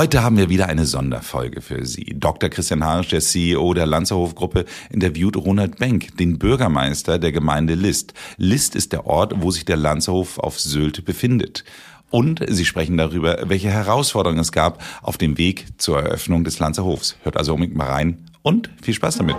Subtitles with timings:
[0.00, 2.14] Heute haben wir wieder eine Sonderfolge für Sie.
[2.16, 2.48] Dr.
[2.48, 8.14] Christian Harisch, der CEO der Lanzerhof-Gruppe, interviewt Ronald Benck, den Bürgermeister der Gemeinde List.
[8.38, 11.64] List ist der Ort, wo sich der Lanzerhof auf Sylt befindet.
[12.08, 17.16] Und sie sprechen darüber, welche Herausforderungen es gab auf dem Weg zur Eröffnung des Lanzerhofs.
[17.22, 19.36] Hört also unbedingt mal rein und viel Spaß damit.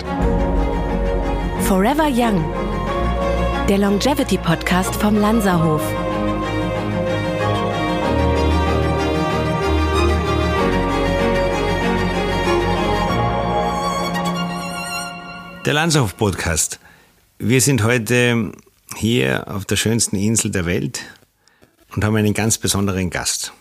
[1.64, 2.46] Forever Young,
[3.68, 5.82] der Longevity Podcast vom Lanzerhof.
[15.72, 16.82] Der Landshof Podcast.
[17.40, 18.52] Wir sind heute
[18.98, 21.00] hier auf der schönsten Insel der Welt
[21.96, 23.54] und haben einen ganz besonderen Gast.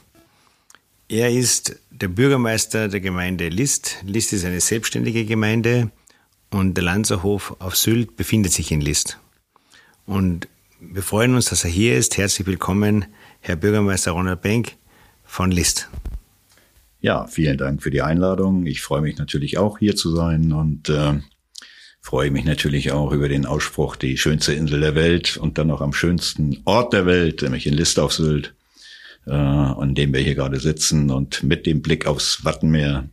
[1.08, 3.98] Er ist der Bürgermeister der Gemeinde List.
[4.04, 5.92] List ist eine selbstständige Gemeinde
[6.50, 9.20] und der Lanzerhof auf Sylt befindet sich in List.
[10.04, 10.48] Und
[10.80, 12.16] wir freuen uns, dass er hier ist.
[12.16, 13.04] Herzlich willkommen,
[13.38, 14.72] Herr Bürgermeister Ronald Benck
[15.24, 15.88] von List.
[17.00, 18.66] Ja, vielen Dank für die Einladung.
[18.66, 21.20] Ich freue mich natürlich auch hier zu sein und äh,
[22.00, 25.80] freue mich natürlich auch über den Ausspruch, die schönste Insel der Welt und dann noch
[25.80, 28.54] am schönsten Ort der Welt, nämlich in List auf Sylt,
[29.26, 33.08] äh, an dem wir hier gerade sitzen und mit dem Blick aufs Wattenmeer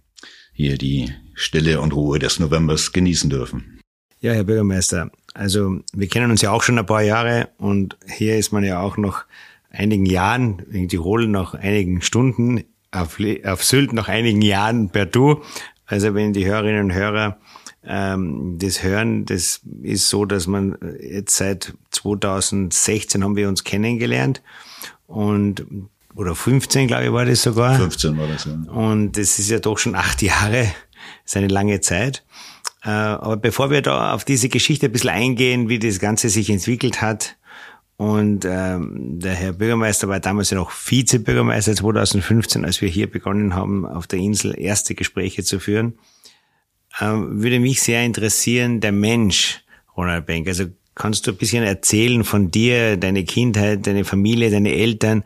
[0.54, 3.80] hier die Stille und Ruhe des Novembers genießen dürfen.
[4.20, 8.38] Ja, Herr Bürgermeister, also wir kennen uns ja auch schon ein paar Jahre und hier
[8.38, 9.26] ist man ja auch noch
[9.70, 15.44] einigen Jahren, in Tirol noch einigen Stunden, auf, auf Sylt noch einigen Jahren per Du.
[15.86, 17.38] Also wenn die Hörerinnen und Hörer
[17.88, 24.42] das Hören, das ist so, dass man jetzt seit 2016 haben wir uns kennengelernt
[25.08, 25.66] und
[26.14, 27.76] oder 15, glaube ich, war das sogar.
[27.78, 28.72] 15 war das, ja.
[28.72, 30.74] Und das ist ja doch schon acht Jahre, das
[31.26, 32.26] ist eine lange Zeit.
[32.84, 36.50] Äh, aber bevor wir da auf diese Geschichte ein bisschen eingehen, wie das Ganze sich
[36.50, 37.38] entwickelt hat,
[37.98, 43.56] und ähm, der Herr Bürgermeister war damals ja noch Vizebürgermeister 2015, als wir hier begonnen
[43.56, 45.98] haben, auf der Insel erste Gespräche zu führen.
[47.00, 49.64] Ähm, würde mich sehr interessieren, der Mensch,
[49.96, 50.48] Ronald Bank.
[50.48, 55.24] Also kannst du ein bisschen erzählen von dir, deine Kindheit, deine Familie, deine Eltern?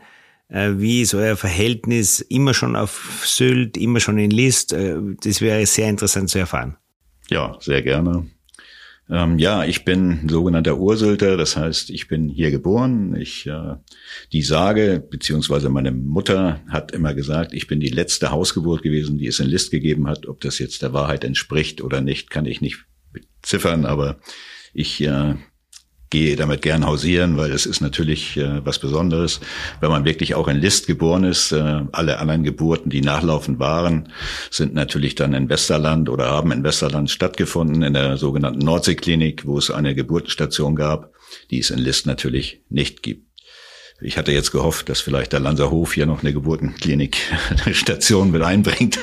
[0.48, 4.72] Äh, wie ist euer Verhältnis immer schon auf Sylt, immer schon in List?
[4.72, 6.76] Äh, das wäre sehr interessant zu erfahren.
[7.30, 8.26] Ja, sehr gerne.
[9.12, 13.14] Ähm, ja, ich bin sogenannter Ursülter, das heißt, ich bin hier geboren.
[13.14, 13.74] Ich äh,
[14.32, 19.26] die Sage beziehungsweise meine Mutter hat immer gesagt, ich bin die letzte Hausgeburt gewesen, die
[19.26, 20.26] es in List gegeben hat.
[20.26, 24.18] Ob das jetzt der Wahrheit entspricht oder nicht, kann ich nicht beziffern, aber
[24.72, 25.34] ich äh,
[26.12, 29.40] gehe damit gern hausieren, weil es ist natürlich äh, was Besonderes,
[29.80, 31.52] wenn man wirklich auch in List geboren ist.
[31.52, 34.12] Äh, alle anderen Geburten, die nachlaufend waren,
[34.50, 39.56] sind natürlich dann in Westerland oder haben in Westerland stattgefunden, in der sogenannten Nordseeklinik, wo
[39.56, 41.14] es eine Geburtenstation gab,
[41.50, 43.26] die es in List natürlich nicht gibt.
[44.02, 48.98] Ich hatte jetzt gehofft, dass vielleicht der Lanserhof hier noch eine Geburtenklinik-Station mit einbringt.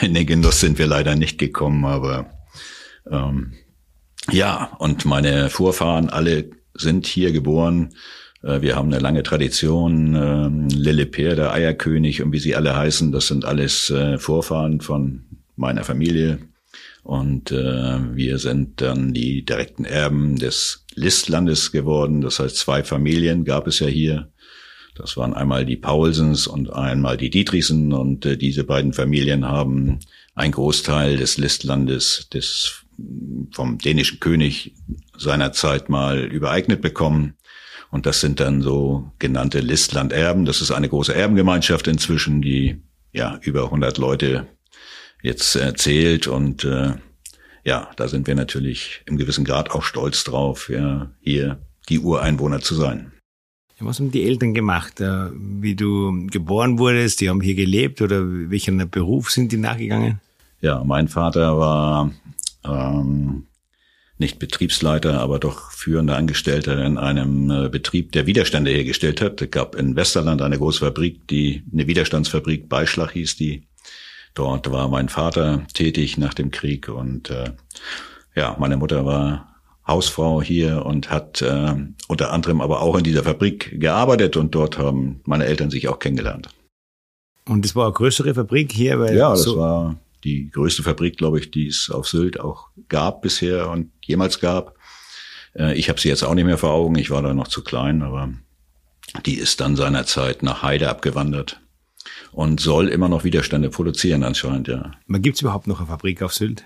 [0.00, 2.30] In den Genuss sind wir leider nicht gekommen, aber
[3.10, 3.52] ähm,
[4.30, 7.94] ja, und meine Vorfahren alle sind hier geboren.
[8.42, 10.14] Äh, wir haben eine lange Tradition.
[10.14, 15.24] Ähm, Lilleper, der Eierkönig und wie sie alle heißen, das sind alles äh, Vorfahren von
[15.56, 16.38] meiner Familie.
[17.02, 22.20] Und äh, wir sind dann die direkten Erben des Listlandes geworden.
[22.20, 24.28] Das heißt, zwei Familien gab es ja hier.
[24.96, 27.92] Das waren einmal die Paulsens und einmal die Dietrichsen.
[27.92, 30.00] Und diese beiden Familien haben
[30.34, 32.85] einen Großteil des Listlandes des
[33.52, 34.74] vom dänischen König
[35.16, 37.34] seinerzeit mal übereignet bekommen.
[37.90, 40.44] Und das sind dann so genannte Listlanderben.
[40.44, 44.46] Das ist eine große Erbengemeinschaft inzwischen, die ja über 100 Leute
[45.22, 46.26] jetzt erzählt.
[46.26, 46.94] Und äh,
[47.64, 51.58] ja, da sind wir natürlich im gewissen Grad auch stolz drauf, ja, hier
[51.88, 53.12] die Ureinwohner zu sein.
[53.78, 57.20] Was haben die Eltern gemacht, äh, wie du geboren wurdest?
[57.20, 60.20] Die haben hier gelebt oder welchen Beruf sind die nachgegangen?
[60.62, 62.10] Ja, mein Vater war
[62.68, 63.46] ähm,
[64.18, 69.42] nicht Betriebsleiter, aber doch führender Angestellter in einem äh, Betrieb, der Widerstände hergestellt hat.
[69.42, 73.66] Es gab in Westerland eine große Fabrik, die eine Widerstandsfabrik Beischlag hieß die.
[74.34, 77.52] Dort war mein Vater tätig nach dem Krieg und äh,
[78.34, 79.54] ja, meine Mutter war
[79.86, 81.74] Hausfrau hier und hat äh,
[82.08, 85.98] unter anderem aber auch in dieser Fabrik gearbeitet und dort haben meine Eltern sich auch
[85.98, 86.48] kennengelernt.
[87.48, 91.16] Und das war eine größere Fabrik hier, weil ja, das so war die größte Fabrik,
[91.16, 94.76] glaube ich, die es auf Sylt auch gab bisher und jemals gab.
[95.54, 97.62] Äh, ich habe sie jetzt auch nicht mehr vor Augen, ich war da noch zu
[97.62, 98.32] klein, aber
[99.24, 101.60] die ist dann seinerzeit nach Heide abgewandert
[102.32, 104.92] und soll immer noch Widerstände produzieren anscheinend, ja.
[105.08, 106.64] Gibt es überhaupt noch eine Fabrik auf Sylt?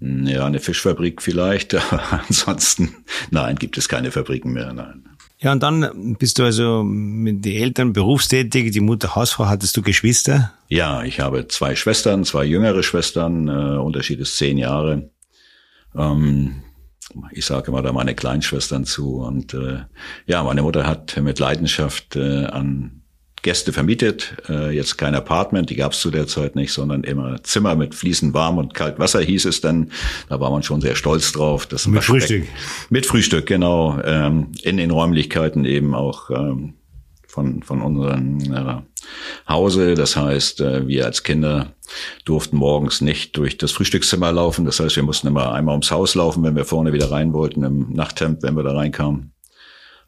[0.00, 2.94] Ja, eine Fischfabrik vielleicht, aber ansonsten,
[3.30, 5.09] nein, gibt es keine Fabriken mehr, nein.
[5.42, 9.82] Ja, und dann bist du also mit den Eltern berufstätig, die Mutter Hausfrau, hattest du
[9.82, 10.52] Geschwister?
[10.68, 15.10] Ja, ich habe zwei Schwestern, zwei jüngere Schwestern, äh, Unterschied ist zehn Jahre.
[15.96, 16.62] Ähm,
[17.32, 19.16] ich sage immer da meine Kleinschwestern zu.
[19.16, 19.84] Und äh,
[20.26, 22.99] ja, meine Mutter hat mit Leidenschaft äh, an
[23.42, 27.42] Gäste vermietet, äh, jetzt kein Apartment, die gab es zu der Zeit nicht, sondern immer
[27.42, 29.90] Zimmer mit fließend warm und kalt Wasser hieß es dann.
[30.28, 31.66] Da war man schon sehr stolz drauf.
[31.66, 32.46] Das mit Frühstück.
[32.90, 33.98] Mit Frühstück, genau.
[34.04, 36.74] Ähm, in den Räumlichkeiten eben auch ähm,
[37.26, 38.82] von, von unserem äh,
[39.48, 39.94] Hause.
[39.94, 41.74] Das heißt, äh, wir als Kinder
[42.24, 44.64] durften morgens nicht durch das Frühstückszimmer laufen.
[44.64, 47.64] Das heißt, wir mussten immer einmal ums Haus laufen, wenn wir vorne wieder rein wollten,
[47.64, 49.32] im Nachthemd, wenn wir da reinkamen.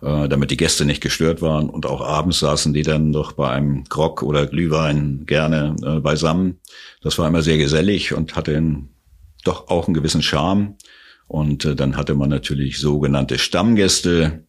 [0.02, 1.70] Äh, damit die Gäste nicht gestört waren.
[1.70, 6.58] Und auch abends saßen die dann doch bei einem Grog oder Glühwein gerne äh, beisammen.
[7.02, 8.88] Das war immer sehr gesellig und hatte einen,
[9.44, 10.74] doch auch einen gewissen Charme.
[11.28, 14.44] Und äh, dann hatte man natürlich sogenannte Stammgäste,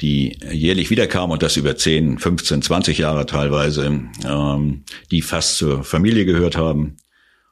[0.00, 3.86] die jährlich wiederkamen und das über 10, 15, 20 Jahre teilweise,
[4.24, 6.98] ähm, die fast zur Familie gehört haben.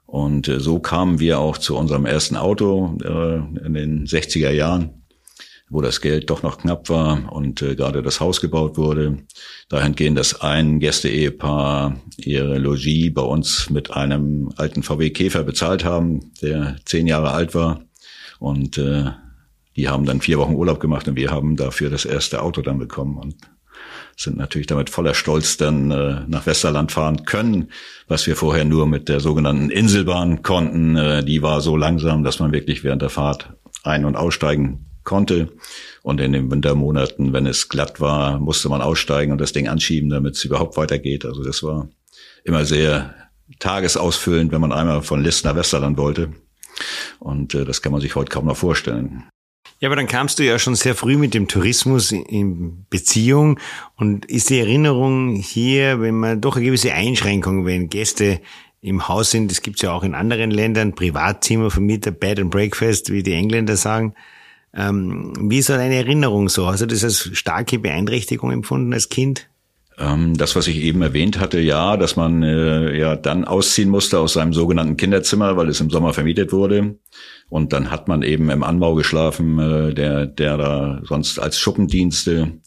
[0.06, 5.01] Und äh, so kamen wir auch zu unserem ersten Auto äh, in den 60er Jahren
[5.72, 9.24] wo das Geld doch noch knapp war und äh, gerade das Haus gebaut wurde.
[9.70, 16.30] Dahingehend, dass ein Gäste-Ehepaar ihre Logis bei uns mit einem alten VW Käfer bezahlt haben,
[16.42, 17.80] der zehn Jahre alt war.
[18.38, 19.12] Und äh,
[19.74, 22.78] die haben dann vier Wochen Urlaub gemacht und wir haben dafür das erste Auto dann
[22.78, 23.36] bekommen und
[24.14, 27.70] sind natürlich damit voller Stolz dann äh, nach Westerland fahren können,
[28.08, 30.96] was wir vorher nur mit der sogenannten Inselbahn konnten.
[30.96, 33.54] Äh, die war so langsam, dass man wirklich während der Fahrt
[33.84, 35.52] ein- und aussteigen konnte.
[36.02, 40.10] Und in den Wintermonaten, wenn es glatt war, musste man aussteigen und das Ding anschieben,
[40.10, 41.24] damit es überhaupt weitergeht.
[41.24, 41.88] Also das war
[42.44, 43.14] immer sehr
[43.58, 46.32] tagesausfüllend, wenn man einmal von List nach Westerland wollte.
[47.18, 49.24] Und äh, das kann man sich heute kaum noch vorstellen.
[49.80, 53.58] Ja, aber dann kamst du ja schon sehr früh mit dem Tourismus in Beziehung
[53.96, 58.40] und ist die Erinnerung hier, wenn man doch eine gewisse Einschränkung, wenn Gäste
[58.80, 63.10] im Haus sind, das gibt's ja auch in anderen Ländern, Privatzimmer, Vermieter, Bed and Breakfast,
[63.12, 64.14] wie die Engländer sagen,
[64.74, 66.66] ähm, wie ist so deine Erinnerung so?
[66.66, 69.48] Hast du das als starke Beeinträchtigung empfunden als Kind?
[69.98, 74.18] Ähm, das, was ich eben erwähnt hatte, ja, dass man äh, ja dann ausziehen musste
[74.18, 76.96] aus seinem sogenannten Kinderzimmer, weil es im Sommer vermietet wurde.
[77.48, 82.60] Und dann hat man eben im Anbau geschlafen, äh, der, der da sonst als Schuppendienste,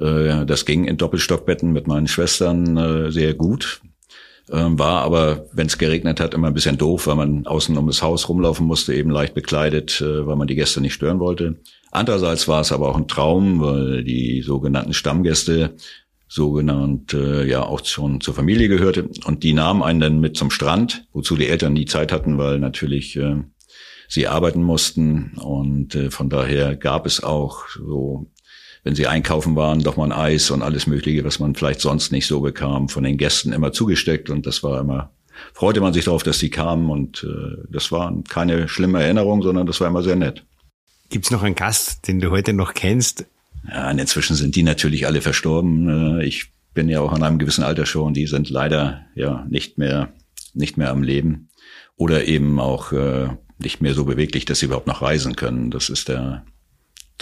[0.00, 3.80] äh, das ging in Doppelstockbetten mit meinen Schwestern äh, sehr gut.
[4.50, 7.86] Ähm, war aber, wenn es geregnet hat, immer ein bisschen doof, weil man außen um
[7.86, 11.56] das Haus rumlaufen musste, eben leicht bekleidet, äh, weil man die Gäste nicht stören wollte.
[11.90, 15.76] Andererseits war es aber auch ein Traum, weil die sogenannten Stammgäste
[16.28, 20.50] sogenannt äh, ja auch schon zur Familie gehörte und die nahmen einen dann mit zum
[20.50, 23.36] Strand, wozu die Eltern nie Zeit hatten, weil natürlich äh,
[24.08, 28.26] sie arbeiten mussten und äh, von daher gab es auch so
[28.84, 32.12] wenn sie einkaufen waren, doch mal ein Eis und alles Mögliche, was man vielleicht sonst
[32.12, 34.28] nicht so bekam, von den Gästen immer zugesteckt.
[34.28, 35.10] Und das war immer,
[35.54, 36.90] freute man sich darauf, dass sie kamen.
[36.90, 40.44] Und äh, das war keine schlimme Erinnerung, sondern das war immer sehr nett.
[41.08, 43.24] Gibt's noch einen Gast, den du heute noch kennst?
[43.66, 46.20] Ja, und inzwischen sind die natürlich alle verstorben.
[46.20, 49.78] Äh, ich bin ja auch in einem gewissen Alter schon, die sind leider ja nicht
[49.78, 50.12] mehr,
[50.52, 51.48] nicht mehr am Leben.
[51.96, 53.28] Oder eben auch äh,
[53.58, 55.70] nicht mehr so beweglich, dass sie überhaupt noch reisen können.
[55.70, 56.44] Das ist der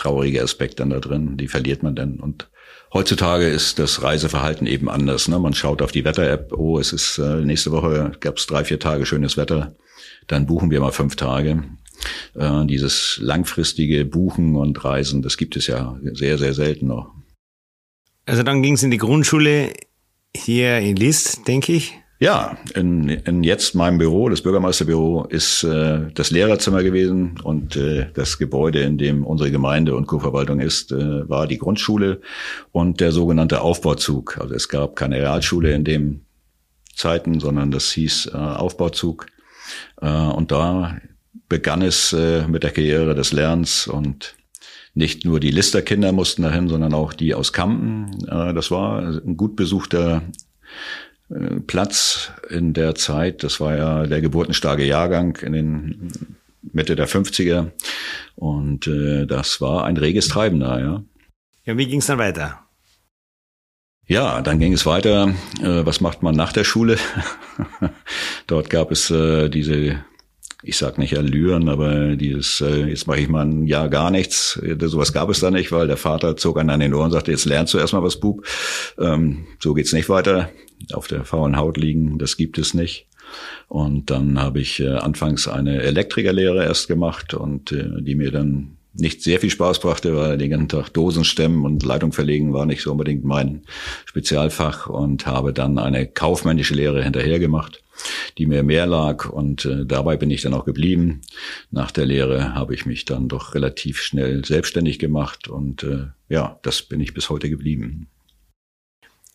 [0.02, 2.18] traurige Aspekt dann da drin, die verliert man dann.
[2.18, 2.50] Und
[2.92, 5.28] heutzutage ist das Reiseverhalten eben anders.
[5.28, 5.38] Ne?
[5.38, 8.80] Man schaut auf die Wetter-App, oh, es ist äh, nächste Woche gab es drei, vier
[8.80, 9.76] Tage schönes Wetter,
[10.26, 11.62] dann buchen wir mal fünf Tage.
[12.34, 17.14] Äh, dieses langfristige Buchen und Reisen, das gibt es ja sehr, sehr selten noch.
[18.26, 19.72] Also dann ging es in die Grundschule
[20.34, 22.01] hier in List, denke ich.
[22.22, 28.12] Ja, in, in jetzt meinem Büro, das Bürgermeisterbüro, ist äh, das Lehrerzimmer gewesen und äh,
[28.14, 32.20] das Gebäude, in dem unsere Gemeinde und Co-Verwaltung ist, äh, war die Grundschule
[32.70, 34.38] und der sogenannte Aufbauzug.
[34.40, 36.20] Also es gab keine Realschule in dem
[36.94, 39.26] Zeiten, sondern das hieß äh, Aufbauzug.
[40.00, 40.98] Äh, und da
[41.48, 44.36] begann es äh, mit der Karriere des Lernens und
[44.94, 48.16] nicht nur die Listerkinder mussten dahin, sondern auch die aus Kampen.
[48.28, 50.22] Äh, das war ein gut besuchter
[51.66, 53.42] Platz in der Zeit.
[53.42, 56.12] Das war ja der geburtenstarke Jahrgang in den
[56.62, 57.70] Mitte der 50er.
[58.36, 61.02] Und äh, das war ein reges Treiben da, ja.
[61.64, 62.60] Ja, wie ging es dann weiter?
[64.06, 65.34] Ja, dann ging es weiter.
[65.60, 66.98] Äh, was macht man nach der Schule?
[68.46, 70.04] Dort gab es äh, diese,
[70.62, 74.60] ich sag nicht Allüren, aber dieses, äh, jetzt mache ich mal ein Jahr gar nichts.
[74.80, 77.32] Sowas gab es da nicht, weil der Vater zog einen an den Ohren und sagte,
[77.32, 78.46] jetzt lernst du erstmal was, Bub.
[78.98, 80.50] Ähm, so geht's nicht weiter
[80.92, 83.06] auf der faulen Haut liegen, das gibt es nicht.
[83.68, 88.76] Und dann habe ich äh, anfangs eine Elektrikerlehre erst gemacht und äh, die mir dann
[88.94, 92.66] nicht sehr viel Spaß brachte, weil den ganzen Tag Dosen stemmen und Leitung verlegen war
[92.66, 93.62] nicht so unbedingt mein
[94.04, 97.82] Spezialfach und habe dann eine kaufmännische Lehre hinterher gemacht,
[98.38, 101.22] die mir mehr lag und äh, dabei bin ich dann auch geblieben.
[101.70, 106.58] Nach der Lehre habe ich mich dann doch relativ schnell selbstständig gemacht und äh, ja,
[106.62, 108.08] das bin ich bis heute geblieben.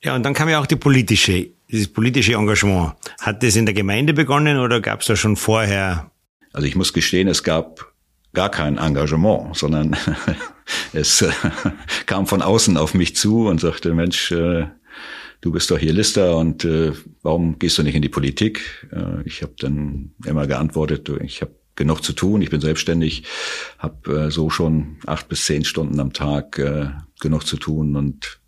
[0.04, 2.94] Ja, und dann kam ja auch die politische, dieses politische Engagement.
[3.20, 6.12] Hat das in der Gemeinde begonnen oder gab es da schon vorher?
[6.54, 7.92] Also ich muss gestehen, es gab
[8.34, 9.96] gar kein Engagement, sondern
[10.94, 11.32] es äh,
[12.06, 14.68] kam von außen auf mich zu und sagte, Mensch, äh,
[15.42, 18.88] du bist doch hier Lister und äh, warum gehst du nicht in die Politik?
[18.92, 23.24] Äh, ich habe dann immer geantwortet, ich habe genug zu tun, ich bin selbstständig,
[23.80, 28.40] habe äh, so schon acht bis zehn Stunden am Tag äh, genug zu tun und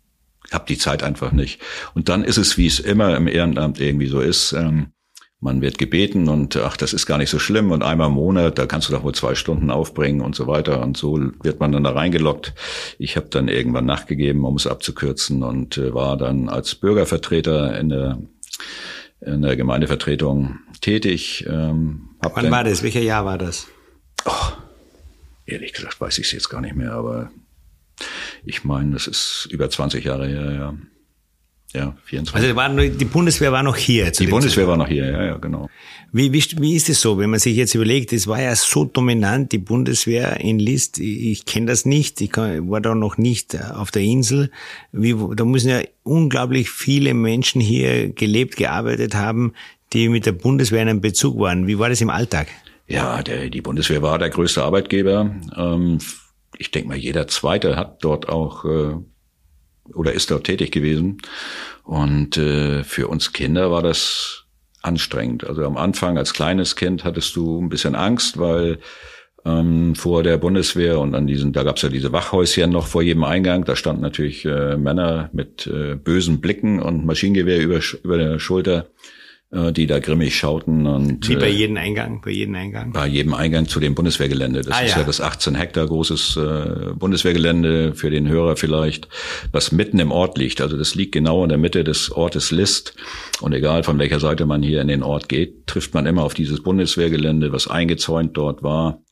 [0.52, 1.60] habe die Zeit einfach nicht.
[1.94, 4.52] Und dann ist es, wie es immer im Ehrenamt irgendwie so ist.
[4.52, 4.92] Ähm,
[5.40, 8.58] man wird gebeten und ach, das ist gar nicht so schlimm und einmal im Monat,
[8.58, 11.72] da kannst du doch wohl zwei Stunden aufbringen und so weiter und so wird man
[11.72, 12.54] dann da reingelockt.
[12.98, 17.88] Ich habe dann irgendwann nachgegeben, um es abzukürzen und äh, war dann als Bürgervertreter in
[17.88, 18.18] der
[19.22, 21.44] in der Gemeindevertretung tätig.
[21.46, 22.82] Ähm, Wann war das?
[22.82, 23.66] Welcher Jahr war das?
[24.24, 24.52] Oh,
[25.46, 27.30] ehrlich gesagt weiß ich es jetzt gar nicht mehr, aber
[28.44, 30.74] ich meine, das ist über 20 Jahre her, ja.
[31.72, 32.34] Ja, 24.
[32.34, 34.10] Also war die Bundeswehr war noch hier.
[34.10, 35.68] die Bundeswehr war noch hier, ja, ja, genau.
[36.12, 38.84] Wie, wie, wie ist es so, wenn man sich jetzt überlegt, es war ja so
[38.84, 43.18] dominant, die Bundeswehr in List, ich, ich kenne das nicht, ich kann, war da noch
[43.18, 44.50] nicht auf der Insel.
[44.90, 49.52] Wie, da müssen ja unglaublich viele Menschen hier gelebt, gearbeitet haben,
[49.92, 51.68] die mit der Bundeswehr in einem Bezug waren.
[51.68, 52.48] Wie war das im Alltag?
[52.88, 55.32] Ja, der, die Bundeswehr war der größte Arbeitgeber.
[55.56, 55.98] Ähm,
[56.58, 58.96] ich denke mal, jeder Zweite hat dort auch äh,
[59.94, 61.18] oder ist dort tätig gewesen.
[61.84, 64.44] Und äh, für uns Kinder war das
[64.82, 65.46] anstrengend.
[65.46, 68.78] Also am Anfang als kleines Kind hattest du ein bisschen Angst, weil
[69.44, 73.24] ähm, vor der Bundeswehr und an diesen, da gab's ja diese Wachhäuschen noch vor jedem
[73.24, 73.64] Eingang.
[73.64, 78.86] Da standen natürlich äh, Männer mit äh, bösen Blicken und Maschinengewehr über, über der Schulter
[79.52, 82.92] die da grimmig schauten und wie bei äh, jedem Eingang, bei jedem Eingang.
[82.92, 84.60] Bei jedem Eingang zu dem Bundeswehrgelände.
[84.60, 84.98] Das ah, ist ja.
[84.98, 85.04] ja.
[85.04, 89.08] das 18 Hektar großes äh, Bundeswehrgelände für den Hörer vielleicht,
[89.50, 90.60] was mitten im Ort liegt.
[90.60, 92.94] Also das liegt genau in der Mitte des Ortes List
[93.40, 96.34] und egal von welcher Seite man hier in den Ort geht, trifft man immer auf
[96.34, 99.02] dieses Bundeswehrgelände, was eingezäunt dort war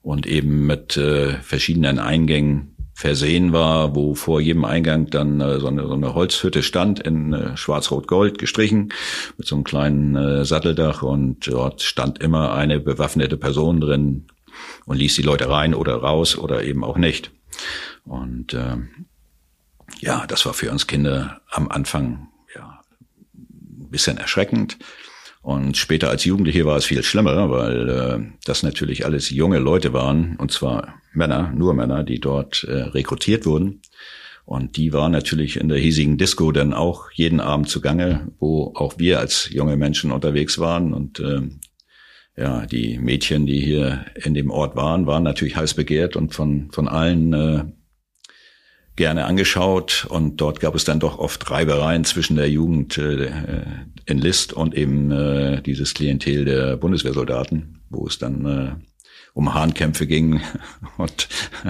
[0.00, 5.68] und eben mit äh, verschiedenen Eingängen versehen war, wo vor jedem Eingang dann äh, so,
[5.68, 8.92] eine, so eine Holzhütte stand in äh, schwarz-rot-gold gestrichen
[9.36, 14.26] mit so einem kleinen äh, Satteldach und dort stand immer eine bewaffnete Person drin
[14.84, 17.30] und ließ die Leute rein oder raus oder eben auch nicht.
[18.04, 18.78] Und äh,
[20.00, 22.80] ja, das war für uns Kinder am Anfang ja
[23.32, 24.76] ein bisschen erschreckend.
[25.42, 29.92] Und später als Jugendliche war es viel schlimmer, weil äh, das natürlich alles junge Leute
[29.92, 33.80] waren, und zwar Männer, nur Männer, die dort äh, rekrutiert wurden.
[34.44, 38.94] Und die waren natürlich in der hiesigen Disco dann auch jeden Abend zugange, wo auch
[38.98, 40.94] wir als junge Menschen unterwegs waren.
[40.94, 41.42] Und äh,
[42.34, 46.70] ja, die Mädchen, die hier in dem Ort waren, waren natürlich heiß begehrt und von,
[46.70, 47.64] von allen äh,
[48.98, 53.30] gerne angeschaut und dort gab es dann doch oft Reibereien zwischen der Jugend äh,
[54.04, 58.72] in List und eben äh, dieses Klientel der Bundeswehrsoldaten, wo es dann äh,
[59.32, 60.42] um Hahnkämpfe ging
[60.98, 61.28] und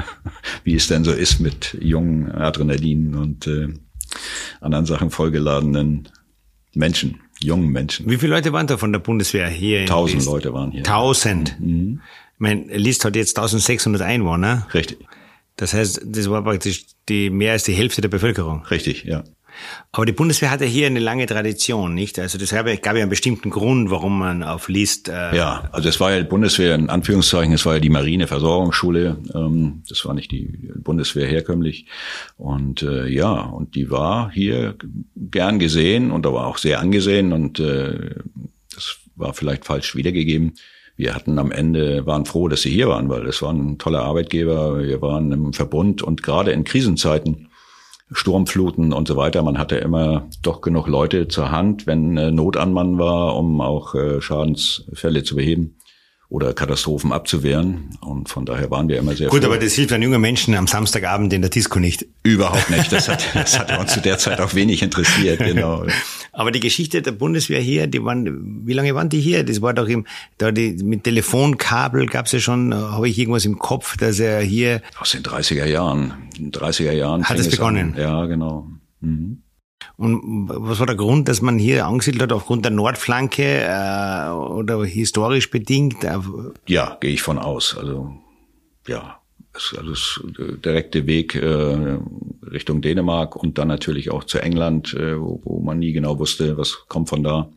[0.64, 3.68] wie es denn so ist mit jungen Adrenalin und äh,
[4.60, 6.08] anderen Sachen vollgeladenen
[6.74, 8.10] Menschen, jungen Menschen.
[8.10, 9.84] Wie viele Leute waren da von der Bundeswehr hier?
[9.84, 10.82] Tausend Leute waren hier.
[10.82, 11.60] Tausend.
[11.60, 12.00] Mhm.
[12.34, 14.66] Ich meine, List hat jetzt 1600 Einwohner.
[14.72, 14.98] Richtig.
[15.56, 18.64] Das heißt, das war praktisch die mehr als die Hälfte der Bevölkerung.
[18.66, 19.24] Richtig, ja.
[19.92, 22.18] Aber die Bundeswehr hatte hier eine lange Tradition, nicht?
[22.18, 25.08] Also das gab ja einen bestimmten Grund, warum man auf List.
[25.08, 29.18] Äh ja, also es war ja die Bundeswehr in Anführungszeichen, es war ja die Marineversorgungsschule.
[29.34, 31.86] Ähm, das war nicht die Bundeswehr herkömmlich.
[32.36, 34.76] Und äh, ja, und die war hier
[35.16, 38.14] gern gesehen und aber auch sehr angesehen und äh,
[38.74, 40.54] das war vielleicht falsch wiedergegeben
[40.98, 44.02] wir hatten am Ende, waren froh, dass sie hier waren, weil es waren ein toller
[44.02, 44.82] Arbeitgeber.
[44.82, 47.48] Wir waren im Verbund und gerade in Krisenzeiten,
[48.10, 52.72] Sturmfluten und so weiter, man hatte immer doch genug Leute zur Hand, wenn Not an
[52.72, 55.76] Mann war, um auch äh, Schadensfälle zu beheben
[56.30, 57.96] oder Katastrophen abzuwehren.
[58.00, 59.50] Und von daher waren wir immer sehr Gut, froh.
[59.50, 62.04] aber das hilft an jungen Menschen am Samstagabend in der Disco nicht.
[62.22, 62.92] Überhaupt nicht.
[62.92, 65.86] Das hat, das hat uns zu der Zeit auch wenig interessiert, genau.
[66.32, 69.42] Aber die Geschichte der Bundeswehr hier, die waren, wie lange waren die hier?
[69.42, 70.06] Das war doch im,
[70.36, 74.82] da die, mit Telefonkabel gab's ja schon, habe ich irgendwas im Kopf, dass er hier.
[75.00, 76.14] Aus den 30er Jahren.
[76.38, 77.24] 30er Jahren.
[77.24, 77.94] Hat es begonnen?
[77.94, 78.00] An.
[78.00, 78.68] Ja, genau.
[79.00, 79.42] Mhm.
[79.96, 84.84] Und was war der Grund, dass man hier angesiedelt hat aufgrund der Nordflanke äh, oder
[84.84, 86.04] historisch bedingt?
[86.66, 87.76] Ja, gehe ich von aus.
[87.76, 88.12] Also
[88.86, 89.20] ja,
[89.52, 90.20] also das
[90.64, 91.98] direkte Weg äh,
[92.50, 96.56] Richtung Dänemark und dann natürlich auch zu England, äh, wo, wo man nie genau wusste,
[96.56, 97.50] was kommt von da.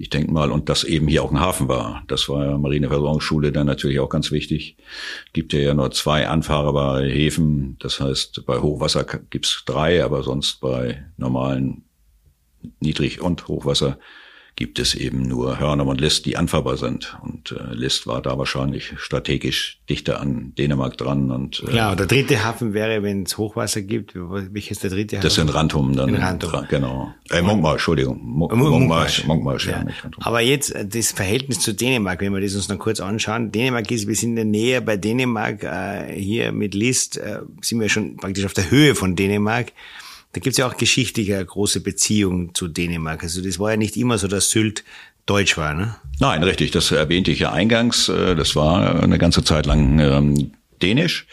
[0.00, 2.04] Ich denke mal, und dass eben hier auch ein Hafen war.
[2.06, 4.76] Das war ja Marineversorgungsschule dann natürlich auch ganz wichtig.
[5.32, 7.76] Gibt ja, ja nur zwei anfahrbare Häfen.
[7.80, 11.82] Das heißt, bei Hochwasser gibt's drei, aber sonst bei normalen
[12.80, 13.98] Niedrig- und Hochwasser
[14.58, 17.16] gibt es eben nur Hörnum und List, die anfahrbar sind.
[17.22, 21.30] Und äh, List war da wahrscheinlich strategisch dichter an Dänemark dran.
[21.30, 24.16] Und, äh, Klar, der dritte Hafen wäre, wenn es Hochwasser gibt.
[24.16, 25.22] Welches der dritte Hafen?
[25.22, 26.08] Das sind Rantum dann.
[26.08, 26.66] In Rantum.
[26.68, 27.14] Genau.
[27.30, 28.20] Äh, Munkmarsch, Entschuldigung.
[28.20, 29.24] Munkmarsch.
[29.26, 29.84] Munkmarsch, ja.
[29.86, 30.10] ja.
[30.18, 33.52] Aber jetzt äh, das Verhältnis zu Dänemark, wenn wir das uns noch kurz anschauen.
[33.52, 35.62] Dänemark ist, wir sind in der Nähe bei Dänemark.
[35.62, 39.72] Äh, hier mit List äh, sind wir schon praktisch auf der Höhe von Dänemark.
[40.38, 43.24] Da gibt's ja auch geschichtlich eine große Beziehung zu Dänemark.
[43.24, 44.84] Also das war ja nicht immer so, dass Sylt
[45.26, 45.96] deutsch war, ne?
[46.20, 46.70] Nein, richtig.
[46.70, 48.08] Das erwähnte ich ja eingangs.
[48.08, 51.26] Äh, das war eine ganze Zeit lang ähm, dänisch.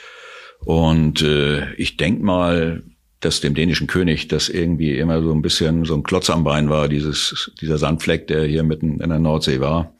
[0.61, 2.81] Und äh, ich denk mal,
[3.19, 6.71] dass dem dänischen König das irgendwie immer so ein bisschen so ein Klotz am Bein
[6.71, 9.93] war, dieses, dieser Sandfleck, der hier mitten in der Nordsee war,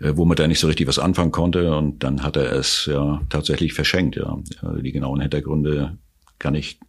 [0.00, 1.76] äh, womit er nicht so richtig was anfangen konnte.
[1.76, 4.16] Und dann hat er es ja tatsächlich verschenkt.
[4.16, 4.36] Ja.
[4.62, 5.96] Also die genauen Hintergründe
[6.40, 6.80] kann ich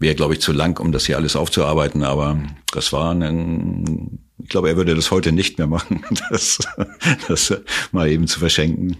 [0.00, 2.02] wäre, glaube ich, zu lang, um das hier alles aufzuarbeiten.
[2.02, 2.42] Aber
[2.72, 6.58] das war ein, ich glaube, er würde das heute nicht mehr machen, das,
[7.28, 7.54] das
[7.92, 8.96] mal eben zu verschenken.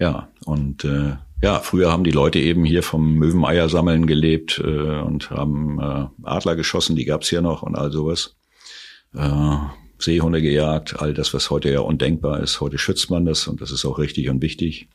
[0.00, 5.00] Ja, und äh, ja, früher haben die Leute eben hier vom Möweneier sammeln gelebt äh,
[5.00, 8.36] und haben äh, Adler geschossen, die gab's hier noch und all sowas.
[9.14, 9.56] Äh,
[9.98, 12.60] Seehunde gejagt, all das, was heute ja undenkbar ist.
[12.60, 14.88] Heute schützt man das und das ist auch richtig und wichtig.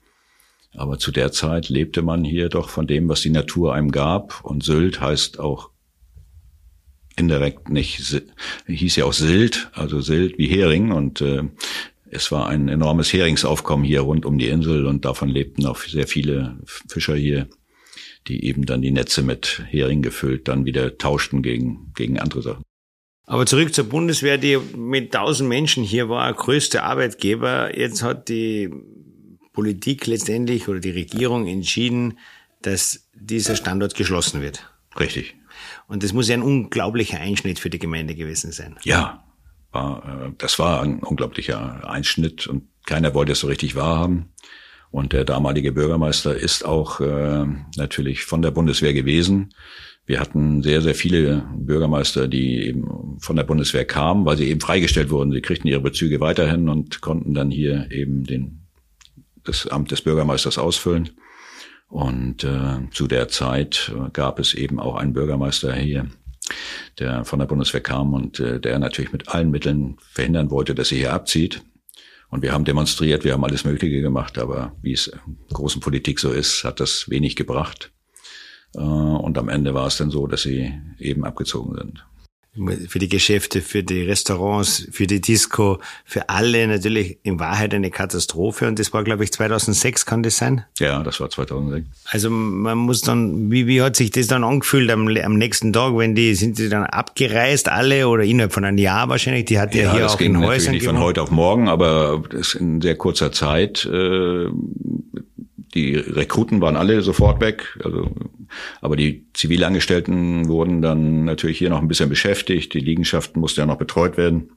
[0.75, 4.43] Aber zu der Zeit lebte man hier doch von dem, was die Natur einem gab.
[4.43, 5.69] Und Sylt heißt auch
[7.15, 8.23] indirekt nicht,
[8.67, 10.91] hieß ja auch Sylt, also Sylt wie Hering.
[10.91, 11.43] Und äh,
[12.09, 16.07] es war ein enormes Heringsaufkommen hier rund um die Insel und davon lebten auch sehr
[16.07, 17.47] viele Fischer hier,
[18.27, 22.63] die eben dann die Netze mit Hering gefüllt dann wieder tauschten gegen, gegen andere Sachen.
[23.25, 27.77] Aber zurück zur Bundeswehr, die mit tausend Menschen hier war, größte Arbeitgeber.
[27.77, 28.69] Jetzt hat die
[29.53, 32.17] Politik letztendlich oder die Regierung entschieden,
[32.61, 34.67] dass dieser Standort geschlossen wird.
[34.99, 35.35] Richtig.
[35.87, 38.75] Und das muss ja ein unglaublicher Einschnitt für die Gemeinde gewesen sein.
[38.83, 39.23] Ja,
[39.71, 44.33] war, äh, das war ein unglaublicher Einschnitt und keiner wollte es so richtig wahrhaben.
[44.91, 47.45] Und der damalige Bürgermeister ist auch äh,
[47.77, 49.53] natürlich von der Bundeswehr gewesen.
[50.05, 54.61] Wir hatten sehr, sehr viele Bürgermeister, die eben von der Bundeswehr kamen, weil sie eben
[54.61, 55.31] freigestellt wurden.
[55.31, 58.62] Sie kriegten ihre Bezüge weiterhin und konnten dann hier eben den
[59.43, 61.09] das Amt des Bürgermeisters ausfüllen.
[61.87, 66.07] Und äh, zu der Zeit äh, gab es eben auch einen Bürgermeister hier,
[66.97, 70.89] der von der Bundeswehr kam und äh, der natürlich mit allen Mitteln verhindern wollte, dass
[70.89, 71.61] sie hier abzieht.
[72.29, 76.19] Und wir haben demonstriert, wir haben alles Mögliche gemacht, aber wie es in großen Politik
[76.19, 77.91] so ist, hat das wenig gebracht.
[78.75, 82.03] Äh, und am Ende war es dann so, dass sie eben abgezogen sind
[82.87, 87.89] für die Geschäfte, für die Restaurants, für die Disco, für alle natürlich in Wahrheit eine
[87.89, 88.67] Katastrophe.
[88.67, 90.63] Und das war, glaube ich, 2006, kann das sein?
[90.77, 91.87] Ja, das war 2006.
[92.05, 95.97] Also man muss dann, wie, wie hat sich das dann angefühlt am, am nächsten Tag,
[95.97, 99.45] wenn die, sind die dann abgereist, alle, oder innerhalb von einem Jahr wahrscheinlich?
[99.45, 102.53] Die hat ja, ja hier auch in Häusern nicht von heute auf morgen, aber das
[102.53, 103.83] in sehr kurzer Zeit.
[103.85, 104.45] Äh,
[105.73, 107.79] die Rekruten waren alle sofort weg.
[107.83, 108.11] Also
[108.81, 112.73] aber die Zivilangestellten wurden dann natürlich hier noch ein bisschen beschäftigt.
[112.73, 114.51] Die Liegenschaften mussten ja noch betreut werden.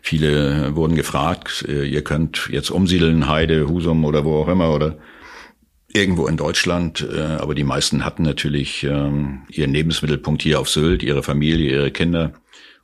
[0.00, 4.98] Viele wurden gefragt, äh, ihr könnt jetzt umsiedeln, Heide, Husum oder wo auch immer oder
[5.92, 7.06] irgendwo in Deutschland.
[7.14, 11.90] Äh, aber die meisten hatten natürlich ähm, ihren Lebensmittelpunkt hier auf Sylt, ihre Familie, ihre
[11.92, 12.32] Kinder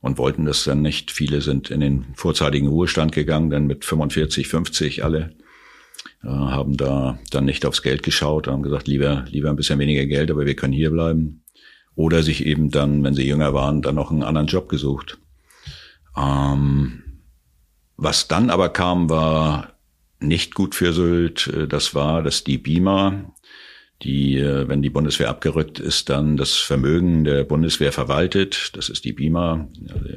[0.01, 1.11] und wollten das dann nicht.
[1.11, 5.35] Viele sind in den vorzeitigen Ruhestand gegangen, dann mit 45, 50 alle
[6.25, 10.31] haben da dann nicht aufs Geld geschaut, haben gesagt, lieber, lieber ein bisschen weniger Geld,
[10.31, 11.45] aber wir können hier bleiben.
[11.95, 15.19] Oder sich eben dann, wenn sie jünger waren, dann noch einen anderen Job gesucht.
[16.17, 17.03] Ähm,
[17.97, 19.75] was dann aber kam, war
[20.21, 21.53] nicht gut für Sylt.
[21.69, 23.33] Das war, dass die Beamer,
[24.03, 28.71] die, äh, wenn die Bundeswehr abgerückt ist, dann das Vermögen der Bundeswehr verwaltet.
[28.75, 30.09] Das ist die Beamer, also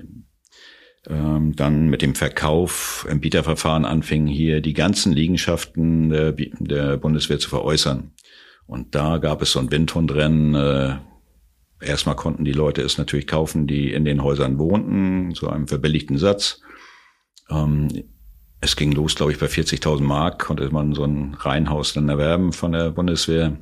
[1.07, 7.39] ähm, dann mit dem Verkauf im Bieterverfahren anfing, hier die ganzen Liegenschaften der, der Bundeswehr
[7.39, 8.11] zu veräußern.
[8.67, 10.55] Und da gab es so ein Windhundrennen.
[10.55, 10.97] Äh,
[11.85, 16.17] erstmal konnten die Leute es natürlich kaufen, die in den Häusern wohnten, zu einem verbilligten
[16.17, 16.61] Satz.
[17.49, 17.89] Ähm,
[18.61, 22.53] es ging los, glaube ich, bei 40.000 Mark konnte man so ein Reihenhaus dann erwerben
[22.53, 23.57] von der Bundeswehr.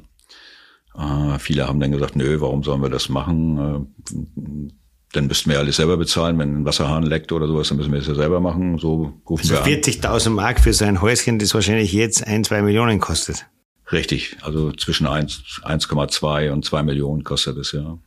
[0.93, 3.57] Äh, viele haben dann gesagt, nö, warum sollen wir das machen?
[3.57, 4.73] Äh,
[5.13, 6.37] dann müssten wir alles selber bezahlen.
[6.37, 8.77] Wenn ein Wasserhahn leckt oder sowas, dann müssen wir es ja selber machen.
[8.77, 12.99] So rufen also wir 40.000 Mark für sein Häuschen, das wahrscheinlich jetzt ein, zwei Millionen
[12.99, 13.47] kostet.
[13.91, 17.97] Richtig, also zwischen 1,2 und 2 Millionen kostet es, ja.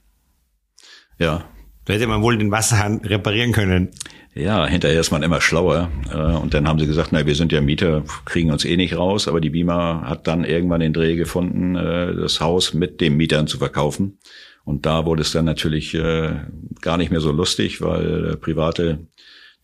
[1.18, 1.44] Ja.
[1.84, 3.90] Da hätte man wohl den Wasserhahn reparieren können.
[4.34, 5.90] Ja, hinterher ist man immer schlauer.
[6.10, 8.96] Äh, und dann haben sie gesagt, na, wir sind ja Mieter, kriegen uns eh nicht
[8.96, 9.28] raus.
[9.28, 13.46] Aber die Beamer hat dann irgendwann den Dreh gefunden, äh, das Haus mit den Mietern
[13.46, 14.18] zu verkaufen.
[14.64, 16.40] Und da wurde es dann natürlich äh,
[16.80, 19.06] gar nicht mehr so lustig, weil private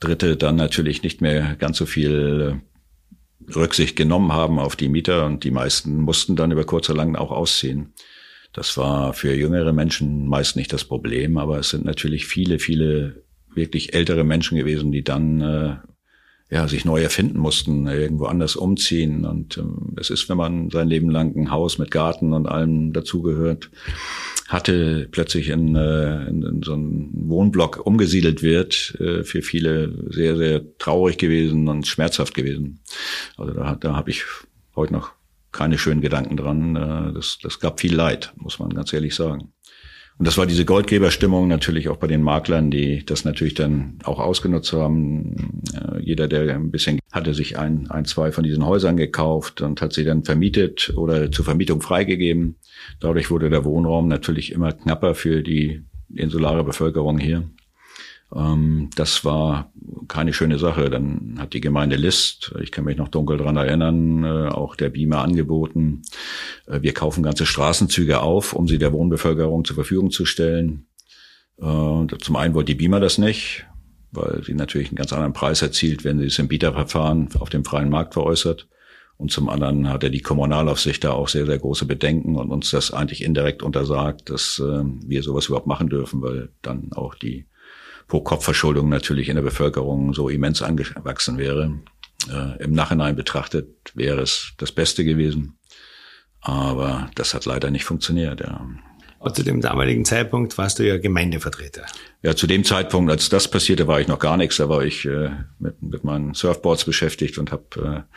[0.01, 2.61] Dritte dann natürlich nicht mehr ganz so viel
[3.55, 7.17] Rücksicht genommen haben auf die Mieter und die meisten mussten dann über kurz oder lang
[7.17, 7.95] auch ausziehen.
[8.53, 13.23] Das war für jüngere Menschen meist nicht das Problem, aber es sind natürlich viele, viele
[13.55, 15.77] wirklich ältere Menschen gewesen, die dann äh,
[16.51, 19.27] ja, sich neu erfinden mussten, irgendwo anders umziehen.
[19.27, 22.93] Und ähm, es ist, wenn man sein Leben lang ein Haus mit Garten und allem
[22.93, 23.71] dazugehört,
[24.49, 30.39] hatte, plötzlich in, äh, in, in so einen Wohnblock umgesiedelt wird, äh, für viele sehr,
[30.39, 32.81] sehr traurig gewesen und schmerzhaft gewesen.
[33.37, 34.25] Also da, da habe ich
[34.75, 35.13] heute noch
[35.53, 36.77] keine schönen Gedanken dran.
[36.77, 39.53] Äh, das, das gab viel Leid, muss man ganz ehrlich sagen.
[40.19, 44.19] Und das war diese Goldgeberstimmung natürlich auch bei den Maklern, die das natürlich dann auch
[44.19, 45.63] ausgenutzt haben.
[45.73, 49.81] Äh, jeder, der ein bisschen hatte sich ein, ein, zwei von diesen Häusern gekauft und
[49.81, 52.57] hat sie dann vermietet oder zur Vermietung freigegeben.
[52.99, 57.49] Dadurch wurde der Wohnraum natürlich immer knapper für die insulare Bevölkerung hier.
[58.35, 59.73] Ähm, das war
[60.09, 60.91] keine schöne Sache.
[60.91, 64.91] Dann hat die Gemeinde List, ich kann mich noch dunkel dran erinnern, äh, auch der
[64.91, 66.03] Beamer angeboten.
[66.67, 70.87] Äh, wir kaufen ganze Straßenzüge auf, um sie der Wohnbevölkerung zur Verfügung zu stellen.
[71.59, 73.67] Äh, zum einen wollte die Beamer das nicht,
[74.13, 77.65] weil sie natürlich einen ganz anderen Preis erzielt, wenn sie es im Bieterverfahren auf dem
[77.65, 78.69] freien Markt veräußert.
[79.17, 82.93] Und zum anderen hatte die Kommunalaufsicht da auch sehr, sehr große Bedenken und uns das
[82.93, 87.47] eigentlich indirekt untersagt, dass wir sowas überhaupt machen dürfen, weil dann auch die
[88.09, 91.79] Pro-Kopf-Verschuldung natürlich in der Bevölkerung so immens angewachsen wäre.
[92.31, 95.59] Äh, Im Nachhinein betrachtet wäre es das Beste gewesen.
[96.41, 98.67] Aber das hat leider nicht funktioniert, ja.
[99.19, 101.85] Und zu dem damaligen Zeitpunkt warst du ja Gemeindevertreter.
[102.23, 104.59] Ja, zu dem Zeitpunkt, als das passierte, war ich noch gar nichts.
[104.59, 108.15] Da war ich äh, mit, mit meinen Surfboards beschäftigt und habe äh,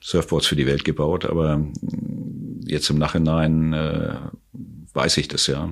[0.00, 1.26] Surfboards für die Welt gebaut.
[1.26, 4.14] Aber äh, jetzt im Nachhinein äh,
[4.94, 5.70] weiß ich das ja.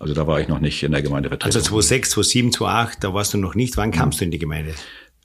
[0.00, 1.46] Also da war ich noch nicht in der Gemeindevertretung.
[1.46, 3.76] Also 2006, 2007, 2008, da warst du noch nicht.
[3.76, 4.18] Wann kamst hm.
[4.18, 4.74] du in die Gemeinde?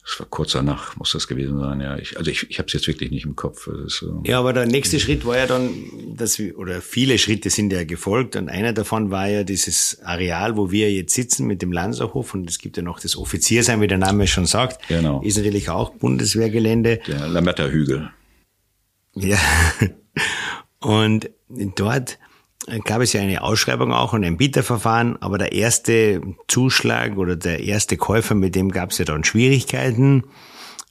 [0.06, 1.98] Das war kurz danach, muss das gewesen sein, ja.
[1.98, 3.68] Ich, also ich, ich habe es jetzt wirklich nicht im Kopf.
[3.86, 4.22] So.
[4.24, 5.72] Ja, aber der nächste Schritt war ja dann,
[6.14, 10.56] dass wir, oder viele Schritte sind ja gefolgt und einer davon war ja dieses Areal,
[10.56, 13.88] wo wir jetzt sitzen mit dem Lanzerhof und es gibt ja noch das Offiziersheim, wie
[13.88, 14.86] der Name schon sagt.
[14.86, 15.22] Genau.
[15.22, 17.00] Ist natürlich auch Bundeswehrgelände.
[17.08, 18.10] Der Lametta-Hügel.
[19.16, 19.38] Ja.
[20.78, 21.30] Und
[21.74, 22.18] dort
[22.84, 27.60] gab es ja eine Ausschreibung auch und ein Bieterverfahren, aber der erste Zuschlag oder der
[27.60, 30.24] erste Käufer, mit dem gab es ja dann Schwierigkeiten.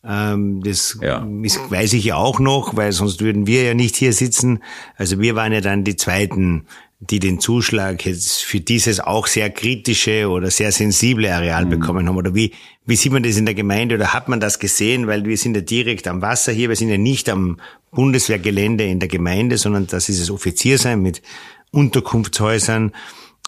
[0.08, 1.28] Ähm, das ja.
[1.42, 4.60] ist, weiß ich ja auch noch, weil sonst würden wir ja nicht hier sitzen.
[4.96, 6.68] Also wir waren ja dann die Zweiten,
[7.00, 11.70] die den Zuschlag jetzt für dieses auch sehr kritische oder sehr sensible Areal mhm.
[11.70, 12.18] bekommen haben.
[12.18, 12.54] Oder wie,
[12.86, 15.08] wie sieht man das in der Gemeinde oder hat man das gesehen?
[15.08, 17.58] Weil wir sind ja direkt am Wasser hier, wir sind ja nicht am
[17.92, 21.22] Bundeswehrgelände in der Gemeinde, sondern das ist das Offiziersein mit
[21.72, 22.94] Unterkunftshäusern.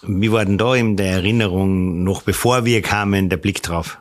[0.03, 3.97] Wie war denn da in der Erinnerung, noch bevor wir kamen, der Blick drauf?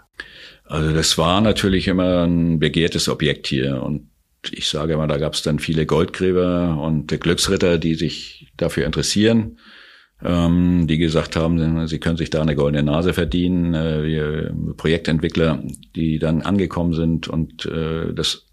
[0.64, 4.09] Also das war natürlich immer ein begehrtes Objekt hier und
[4.52, 9.59] ich sage immer, da gab es dann viele Goldgräber und Glücksritter, die sich dafür interessieren,
[10.24, 13.74] ähm, die gesagt haben, sie können sich da eine goldene Nase verdienen.
[13.74, 15.62] Äh, Projektentwickler,
[15.94, 18.45] die dann angekommen sind und äh, das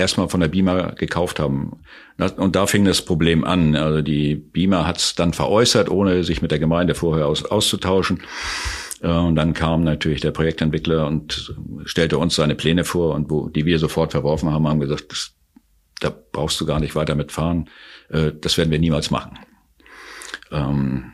[0.00, 1.80] erstmal von der Beamer gekauft haben.
[2.36, 3.76] Und da fing das Problem an.
[3.76, 8.22] Also die Beamer hat es dann veräußert, ohne sich mit der Gemeinde vorher aus, auszutauschen.
[9.02, 13.48] Äh, und dann kam natürlich der Projektentwickler und stellte uns seine Pläne vor und wo,
[13.48, 15.32] die wir sofort verworfen haben, haben gesagt, das,
[16.00, 17.68] da brauchst du gar nicht weiter mitfahren.
[18.08, 19.38] Äh, das werden wir niemals machen.
[20.50, 21.12] Ähm,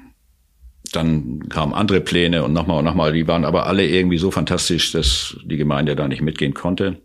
[0.92, 3.12] dann kamen andere Pläne und nochmal und nochmal.
[3.12, 7.02] Die waren aber alle irgendwie so fantastisch, dass die Gemeinde da nicht mitgehen konnte.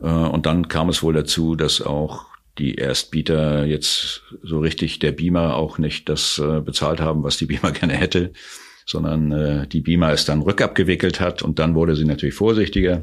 [0.00, 2.26] Äh, und dann kam es wohl dazu, dass auch
[2.58, 7.46] die Erstbieter jetzt so richtig der Beamer auch nicht das äh, bezahlt haben, was die
[7.46, 8.32] Beamer gerne hätte,
[8.86, 13.02] sondern äh, die Beamer es dann rückabgewickelt hat und dann wurde sie natürlich vorsichtiger,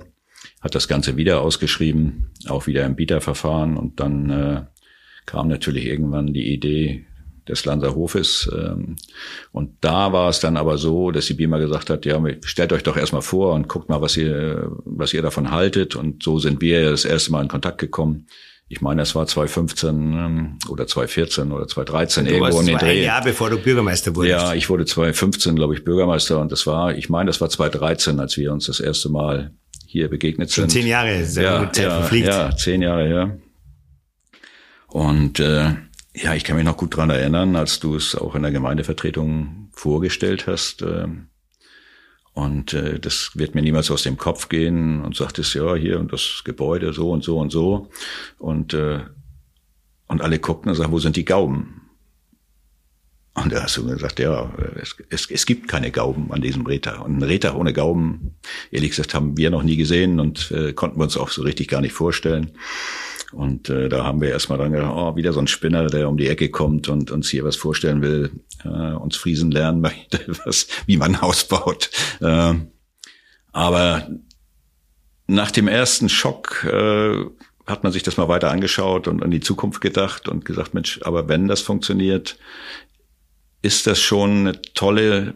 [0.61, 4.67] hat das Ganze wieder ausgeschrieben, auch wieder im Bieterverfahren und dann
[5.25, 7.05] kam natürlich irgendwann die Idee,
[7.47, 8.49] des Lanzerhofes.
[8.53, 8.95] Ähm,
[9.51, 12.83] und da war es dann aber so, dass die BIMA gesagt hat, ja, stellt euch
[12.83, 15.95] doch erstmal vor und guckt mal, was ihr, was ihr davon haltet.
[15.95, 18.27] Und so sind wir das erste Mal in Kontakt gekommen.
[18.67, 22.99] Ich meine, es war 2015 ähm, oder 2014 oder 2013 du irgendwo in den Dreh.
[22.99, 24.41] Ein Jahr bevor du Bürgermeister wurdest.
[24.41, 28.19] Ja, ich wurde 2015, glaube ich, Bürgermeister und das war, ich meine, das war 2013,
[28.19, 29.51] als wir uns das erste Mal
[29.85, 30.63] hier begegnet sind.
[30.63, 32.27] Schon zehn Jahre, sehr ja, gut Zeit ja, verfliegt.
[32.27, 33.37] Ja, zehn Jahre, ja.
[34.87, 35.75] Und äh,
[36.17, 39.67] Ja, ich kann mich noch gut dran erinnern, als du es auch in der Gemeindevertretung
[39.73, 40.81] vorgestellt hast.
[40.81, 41.07] Äh,
[42.33, 46.13] und äh, das wird mir niemals aus dem Kopf gehen und sagtest, ja, hier und
[46.13, 47.89] das Gebäude so und so und so.
[48.39, 49.01] Und, äh,
[50.07, 51.81] und alle guckten und sagten, wo sind die Gauben?
[53.33, 57.03] Und da hast du gesagt, ja, es, es, es gibt keine Gauben an diesem Räder.
[57.03, 58.35] Und ein Räder ohne Gauben,
[58.71, 61.67] ehrlich gesagt, haben wir noch nie gesehen und äh, konnten wir uns auch so richtig
[61.67, 62.51] gar nicht vorstellen.
[63.35, 66.15] Und äh, da haben wir erstmal dann gedacht, oh, wieder so ein Spinner, der um
[66.15, 68.31] die Ecke kommt und uns hier was vorstellen will,
[68.63, 71.89] äh, uns Friesen lernen möchte, was, wie man ein Haus baut.
[72.21, 72.53] Äh,
[73.51, 74.07] aber
[75.27, 77.25] nach dem ersten Schock äh,
[77.65, 81.01] hat man sich das mal weiter angeschaut und an die Zukunft gedacht und gesagt, Mensch,
[81.03, 82.37] aber wenn das funktioniert,
[83.61, 85.33] ist das schon eine tolle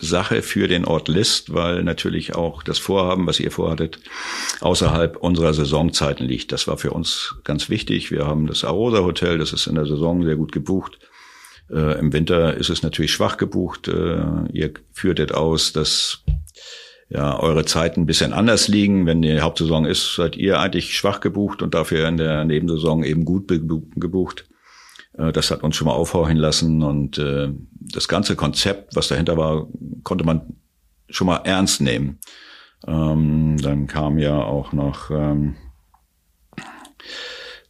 [0.00, 4.00] Sache für den Ort List, weil natürlich auch das Vorhaben, was ihr vorhattet,
[4.60, 6.52] außerhalb unserer Saisonzeiten liegt.
[6.52, 8.10] Das war für uns ganz wichtig.
[8.10, 10.98] Wir haben das Arosa Hotel, das ist in der Saison sehr gut gebucht.
[11.70, 13.88] Äh, Im Winter ist es natürlich schwach gebucht.
[13.88, 16.24] Äh, ihr führtet aus, dass
[17.08, 19.06] ja, eure Zeiten ein bisschen anders liegen.
[19.06, 23.24] Wenn die Hauptsaison ist, seid ihr eigentlich schwach gebucht und dafür in der Nebensaison eben
[23.24, 24.46] gut gebucht.
[25.16, 27.50] Äh, das hat uns schon mal aufhorchen lassen und äh,
[27.92, 29.66] das ganze Konzept, was dahinter war,
[30.02, 30.56] konnte man
[31.08, 32.18] schon mal ernst nehmen.
[32.86, 35.56] Ähm, dann kam ja auch noch ähm,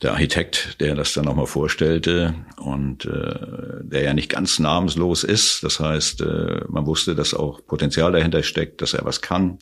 [0.03, 5.63] der Architekt, der das dann nochmal vorstellte und äh, der ja nicht ganz namenslos ist.
[5.65, 9.59] Das heißt, äh, man wusste, dass auch Potenzial dahinter steckt, dass er was kann.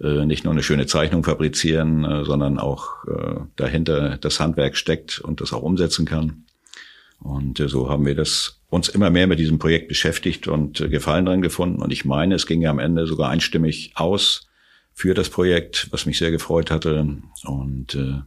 [0.00, 5.20] Äh, nicht nur eine schöne Zeichnung fabrizieren, äh, sondern auch äh, dahinter das Handwerk steckt
[5.20, 6.44] und das auch umsetzen kann.
[7.20, 10.88] Und äh, so haben wir das uns immer mehr mit diesem Projekt beschäftigt und äh,
[10.88, 11.82] Gefallen dran gefunden.
[11.82, 14.48] Und ich meine, es ging ja am Ende sogar einstimmig aus
[14.92, 17.18] für das Projekt, was mich sehr gefreut hatte.
[17.44, 18.20] Und äh,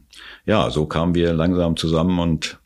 [0.46, 2.58] ja, so kamen wir langsam zusammen und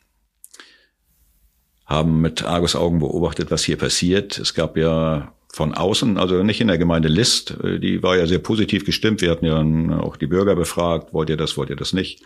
[1.85, 4.37] haben mit Argus Augen beobachtet, was hier passiert.
[4.39, 8.27] Es gab ja von außen, also nicht in der Gemeinde List, äh, die war ja
[8.27, 9.21] sehr positiv gestimmt.
[9.21, 12.23] Wir hatten ja auch die Bürger befragt, wollt ihr das, wollt ihr das nicht?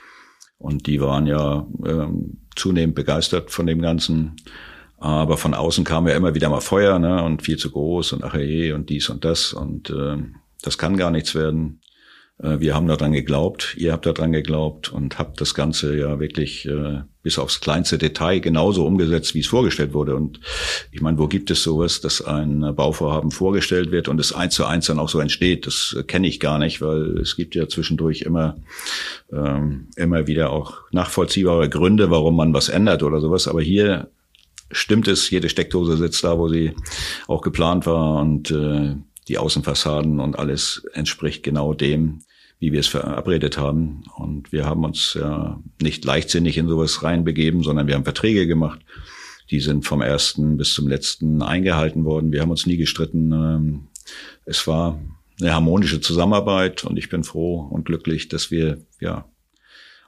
[0.58, 4.36] Und die waren ja ähm, zunehmend begeistert von dem Ganzen.
[5.02, 7.24] Aber von außen kam ja immer wieder mal Feuer, ne?
[7.24, 9.52] Und viel zu groß und ach je und dies und das.
[9.52, 10.18] Und äh,
[10.62, 11.82] das kann gar nichts werden.
[12.38, 16.68] Äh, wir haben daran geglaubt, ihr habt daran geglaubt und habt das Ganze ja wirklich
[16.68, 20.16] äh, bis aufs kleinste Detail genauso umgesetzt, wie es vorgestellt wurde.
[20.16, 20.40] Und
[20.92, 24.66] ich meine, wo gibt es sowas, dass ein Bauvorhaben vorgestellt wird und es eins zu
[24.66, 25.66] eins dann auch so entsteht?
[25.66, 28.58] Das kenne ich gar nicht, weil es gibt ja zwischendurch immer
[29.34, 33.48] ähm, immer wieder auch nachvollziehbare Gründe, warum man was ändert oder sowas.
[33.48, 34.12] Aber hier
[34.72, 36.74] stimmt es, jede Steckdose sitzt da, wo sie
[37.28, 38.96] auch geplant war und äh,
[39.28, 42.20] die Außenfassaden und alles entspricht genau dem,
[42.60, 44.04] wie wir es verabredet haben.
[44.16, 48.80] Und wir haben uns ja nicht leichtsinnig in sowas reinbegeben, sondern wir haben Verträge gemacht.
[49.50, 52.32] Die sind vom ersten bis zum letzten eingehalten worden.
[52.32, 53.32] Wir haben uns nie gestritten.
[53.32, 53.88] Ähm,
[54.46, 55.00] es war
[55.40, 59.26] eine harmonische Zusammenarbeit und ich bin froh und glücklich, dass wir ja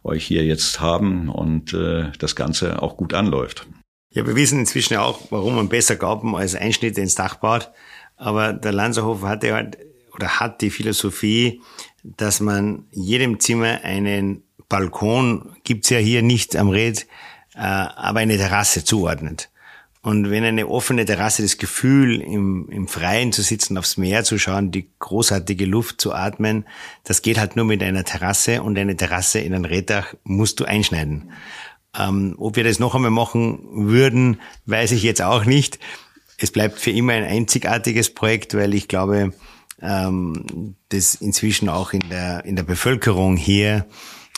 [0.04, 3.68] euch hier jetzt haben und äh, das Ganze auch gut anläuft.
[4.14, 7.72] Ja, wir wissen inzwischen auch, warum man besser Gaben als Einschnitte ins Dach baut.
[8.16, 9.78] Aber der Lanzerhof hatte halt
[10.14, 11.62] oder hat die Philosophie,
[12.04, 17.08] dass man jedem Zimmer einen Balkon, gibt's ja hier nicht am Red,
[17.56, 19.50] äh, aber eine Terrasse zuordnet.
[20.04, 24.38] Und wenn eine offene Terrasse das Gefühl, im, im Freien zu sitzen, aufs Meer zu
[24.38, 26.66] schauen, die großartige Luft zu atmen,
[27.06, 30.66] das geht halt nur mit einer Terrasse und eine Terrasse in ein Reddach musst du
[30.66, 31.32] einschneiden.
[31.98, 35.80] Ähm, ob wir das noch einmal machen würden, weiß ich jetzt auch nicht.
[36.38, 39.34] Es bleibt für immer ein einzigartiges Projekt, weil ich glaube,
[39.82, 43.86] ähm, das inzwischen auch in der, in der Bevölkerung hier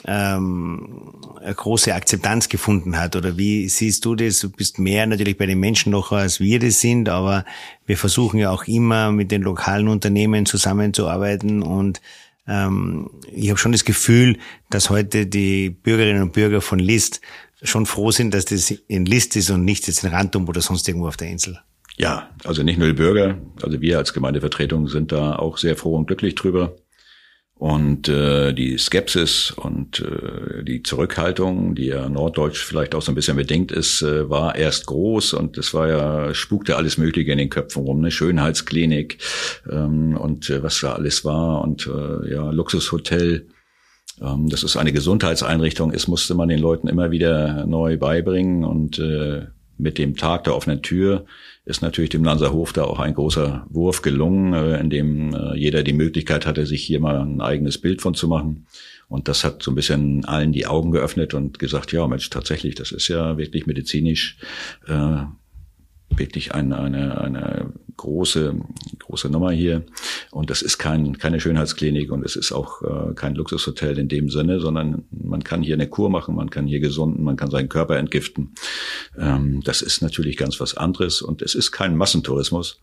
[0.06, 3.16] ähm, eine große Akzeptanz gefunden hat.
[3.16, 4.40] Oder wie siehst du das?
[4.40, 7.46] Du bist mehr natürlich bei den Menschen noch, als wir das sind, aber
[7.86, 12.02] wir versuchen ja auch immer mit den lokalen Unternehmen zusammenzuarbeiten und
[12.48, 14.38] ähm, ich habe schon das Gefühl,
[14.70, 17.22] dass heute die Bürgerinnen und Bürger von List
[17.66, 20.88] schon froh sind, dass das in List ist und nicht jetzt in Randum oder sonst
[20.88, 21.60] irgendwo auf der Insel.
[21.98, 25.96] Ja, also nicht nur die Bürger, also wir als Gemeindevertretung sind da auch sehr froh
[25.96, 26.76] und glücklich drüber.
[27.58, 33.16] Und äh, die Skepsis und äh, die Zurückhaltung, die ja norddeutsch vielleicht auch so ein
[33.16, 37.38] bisschen bedingt ist, äh, war erst groß und es war ja, spukte alles Mögliche in
[37.38, 38.12] den Köpfen rum, ne?
[38.12, 39.20] Schönheitsklinik
[39.72, 43.48] ähm, und äh, was da alles war und äh, ja, Luxushotel.
[44.22, 49.00] Ähm, das ist eine Gesundheitseinrichtung, es musste man den Leuten immer wieder neu beibringen und
[49.00, 49.48] äh,
[49.78, 51.26] mit dem Tag der offenen Tür
[51.66, 55.84] ist natürlich dem Lanzerhof da auch ein großer Wurf gelungen, äh, in dem äh, jeder
[55.84, 58.68] die Möglichkeit hatte, sich hier mal ein eigenes Bild von zu machen.
[59.08, 62.76] Und das hat so ein bisschen allen die Augen geöffnet und gesagt, ja Mensch, tatsächlich,
[62.76, 64.38] das ist ja wirklich medizinisch
[64.88, 65.24] äh,
[66.10, 68.56] wirklich eine, eine, eine große,
[69.00, 69.86] große Nummer hier.
[70.32, 74.30] Und das ist kein, keine Schönheitsklinik und es ist auch äh, kein Luxushotel in dem
[74.30, 77.70] Sinne, sondern man kann hier eine Kur machen, man kann hier gesunden, man kann seinen
[77.70, 78.56] Körper entgiften.
[79.18, 82.82] Ähm, das ist natürlich ganz was anderes und es ist kein Massentourismus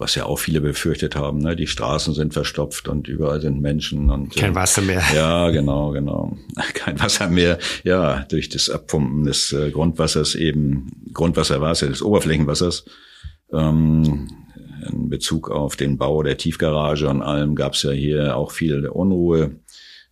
[0.00, 1.38] was ja auch viele befürchtet haben.
[1.38, 1.54] Ne?
[1.54, 5.02] Die Straßen sind verstopft und überall sind Menschen und kein äh, Wasser mehr.
[5.14, 6.38] Ja, genau, genau,
[6.74, 7.58] kein Wasser mehr.
[7.84, 12.86] Ja, durch das Abpumpen des äh, Grundwassers eben Grundwasser war es ja des Oberflächenwassers.
[13.52, 14.28] Ähm,
[14.92, 18.86] in Bezug auf den Bau der Tiefgarage und allem gab es ja hier auch viel
[18.86, 19.52] Unruhe.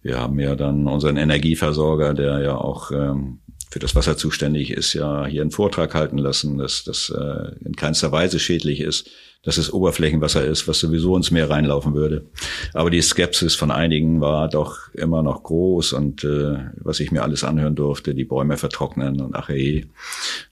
[0.03, 4.95] Wir haben ja dann unseren Energieversorger, der ja auch ähm, für das Wasser zuständig ist,
[4.95, 9.11] ja hier einen Vortrag halten lassen, dass das äh, in keinster Weise schädlich ist
[9.49, 12.27] dass es Oberflächenwasser ist, was sowieso ins Meer reinlaufen würde.
[12.75, 17.23] Aber die Skepsis von einigen war doch immer noch groß und äh, was ich mir
[17.23, 19.87] alles anhören durfte, die Bäume vertrocknen und ach hey,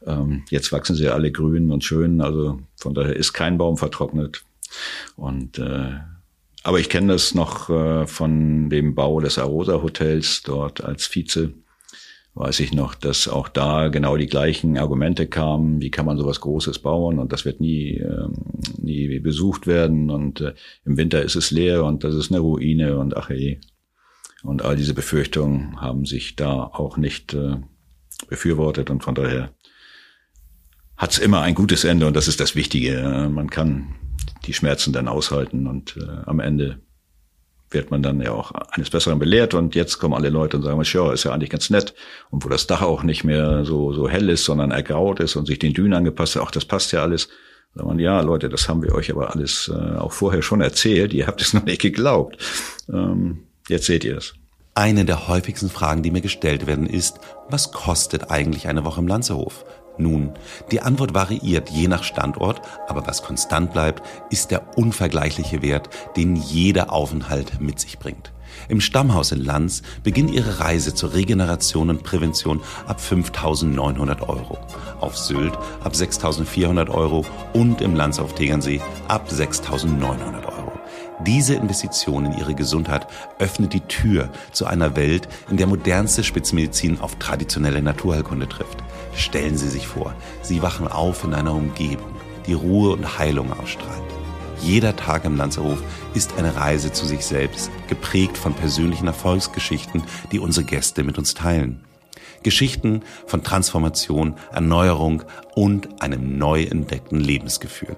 [0.06, 4.46] ähm, jetzt wachsen sie alle grün und schön, also von daher ist kein Baum vertrocknet.
[5.14, 5.90] Und äh,
[6.62, 11.52] aber ich kenne das noch äh, von dem Bau des Arosa Hotels dort als Vize
[12.36, 16.40] weiß ich noch, dass auch da genau die gleichen Argumente kamen, wie kann man sowas
[16.40, 17.18] Großes bauen?
[17.18, 18.34] Und das wird nie, ähm,
[18.76, 20.10] nie besucht werden.
[20.10, 20.52] Und äh,
[20.84, 23.58] im Winter ist es leer und das ist eine Ruine und ach hey.
[24.42, 27.56] Und all diese Befürchtungen haben sich da auch nicht äh,
[28.28, 28.90] befürwortet.
[28.90, 29.50] Und von daher
[30.98, 32.06] hat es immer ein gutes Ende.
[32.06, 33.30] Und das ist das Wichtige.
[33.32, 33.94] Man kann
[34.44, 35.66] die Schmerzen dann aushalten.
[35.66, 36.80] Und äh, am Ende
[37.76, 40.80] wird man dann ja auch eines Besseren belehrt und jetzt kommen alle Leute und sagen,
[40.82, 41.94] ja, ist ja eigentlich ganz nett.
[42.30, 45.44] Und wo das Dach auch nicht mehr so, so hell ist, sondern ergraut ist und
[45.44, 47.28] sich den Dünen angepasst hat, auch das passt ja alles.
[47.74, 51.12] Sagt man, ja, Leute, das haben wir euch aber alles äh, auch vorher schon erzählt,
[51.12, 52.38] ihr habt es noch nicht geglaubt.
[52.90, 54.34] Ähm, jetzt seht ihr es.
[54.74, 57.18] Eine der häufigsten Fragen, die mir gestellt werden, ist,
[57.50, 59.66] was kostet eigentlich eine Woche im Lanzerhof?
[59.98, 60.32] Nun,
[60.70, 66.36] die Antwort variiert je nach Standort, aber was konstant bleibt, ist der unvergleichliche Wert, den
[66.36, 68.32] jeder Aufenthalt mit sich bringt.
[68.68, 74.58] Im Stammhaus in Lanz beginnt Ihre Reise zur Regeneration und Prävention ab 5.900 Euro,
[75.00, 80.72] auf Sylt ab 6.400 Euro und im Lanz auf Tegernsee ab 6.900 Euro.
[81.24, 83.06] Diese Investition in ihre Gesundheit
[83.38, 88.84] öffnet die Tür zu einer Welt, in der modernste Spitzmedizin auf traditionelle Naturheilkunde trifft.
[89.16, 92.14] Stellen Sie sich vor, Sie wachen auf in einer Umgebung,
[92.46, 94.02] die Ruhe und Heilung ausstrahlt.
[94.60, 95.82] Jeder Tag im Lanzerhof
[96.14, 100.02] ist eine Reise zu sich selbst, geprägt von persönlichen Erfolgsgeschichten,
[100.32, 101.84] die unsere Gäste mit uns teilen.
[102.42, 105.24] Geschichten von Transformation, Erneuerung
[105.54, 107.96] und einem neu entdeckten Lebensgefühl.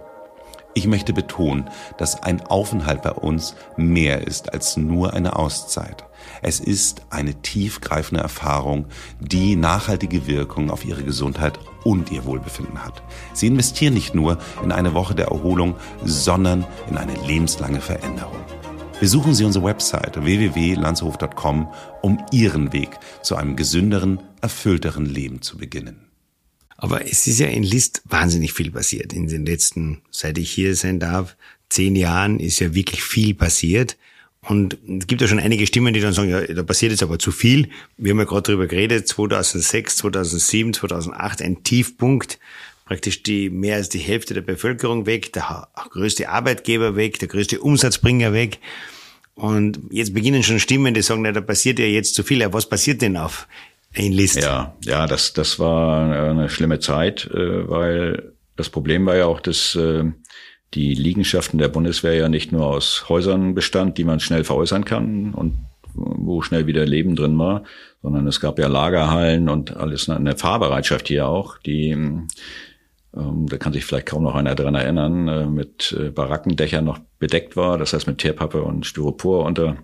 [0.79, 6.05] Ich möchte betonen, dass ein Aufenthalt bei uns mehr ist als nur eine Auszeit.
[6.41, 8.87] Es ist eine tiefgreifende Erfahrung,
[9.19, 13.03] die nachhaltige Wirkung auf Ihre Gesundheit und Ihr Wohlbefinden hat.
[13.33, 18.39] Sie investieren nicht nur in eine Woche der Erholung, sondern in eine lebenslange Veränderung.
[19.01, 21.67] Besuchen Sie unsere Website www.landshof.com,
[22.03, 22.91] um Ihren Weg
[23.23, 26.08] zu einem gesünderen, erfüllteren Leben zu beginnen.
[26.79, 29.13] Aber es ist ja in List wahnsinnig viel passiert.
[29.13, 31.37] In den letzten, seit ich hier sein darf,
[31.69, 33.97] zehn Jahren ist ja wirklich viel passiert.
[34.43, 37.19] Und es gibt ja schon einige Stimmen, die dann sagen, ja, da passiert jetzt aber
[37.19, 37.69] zu viel.
[37.97, 42.39] Wir haben ja gerade darüber geredet, 2006, 2007, 2008, ein Tiefpunkt,
[42.85, 47.61] praktisch die mehr als die Hälfte der Bevölkerung weg, der größte Arbeitgeber weg, der größte
[47.61, 48.61] Umsatzbringer weg.
[49.35, 52.41] Und jetzt beginnen schon Stimmen, die sagen, na, da passiert ja jetzt zu viel.
[52.41, 53.49] Ja, was passiert denn auf
[53.95, 54.41] Enlist.
[54.43, 59.41] Ja, ja, das, das war eine schlimme Zeit, äh, weil das Problem war ja auch,
[59.41, 60.05] dass äh,
[60.75, 65.33] die Liegenschaften der Bundeswehr ja nicht nur aus Häusern bestand, die man schnell veräußern kann
[65.33, 65.59] und
[65.95, 67.65] wo schnell wieder Leben drin war,
[68.03, 71.97] sondern es gab ja Lagerhallen und alles eine Fahrbereitschaft hier auch, die
[73.17, 77.01] ähm, da kann sich vielleicht kaum noch einer dran erinnern, äh, mit äh, Barackendächern noch
[77.19, 79.77] bedeckt war, das heißt mit Teerpappe und Styropor unter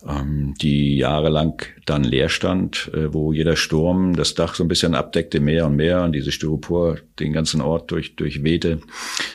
[0.00, 5.40] die jahrelang dann leer stand, äh, wo jeder Sturm das Dach so ein bisschen abdeckte,
[5.40, 8.80] mehr und mehr, und diese Styropor den ganzen Ort durch, durchwehte.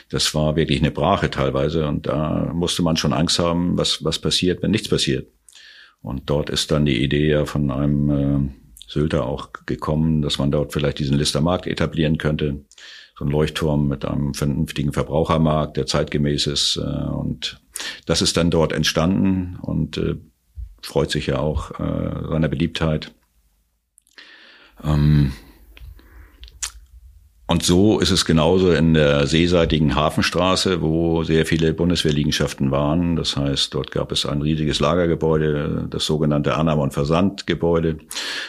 [0.08, 4.18] Das war wirklich eine Brache teilweise, und da musste man schon Angst haben, was, was
[4.18, 5.28] passiert, wenn nichts passiert.
[6.00, 8.50] Und dort ist dann die Idee ja von einem äh,
[8.86, 12.64] Sylter auch gekommen, dass man dort vielleicht diesen Listermarkt etablieren könnte.
[13.18, 16.76] So ein Leuchtturm mit einem vernünftigen Verbrauchermarkt, der zeitgemäß ist.
[16.76, 17.60] Äh, und
[18.06, 20.16] das ist dann dort entstanden und äh,
[20.84, 23.12] freut sich ja auch äh, seiner Beliebtheit.
[24.82, 25.32] Ähm,
[27.46, 33.16] Und so ist es genauso in der seeseitigen Hafenstraße, wo sehr viele Bundeswehrliegenschaften waren.
[33.16, 37.98] Das heißt, dort gab es ein riesiges Lagergebäude, das sogenannte Annahme- und Versandgebäude.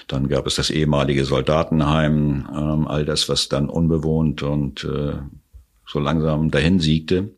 [0.08, 5.18] Dann gab es das ehemalige Soldatenheim, ähm, all das, was dann unbewohnt und äh,
[5.86, 7.32] so langsam dahin siegte.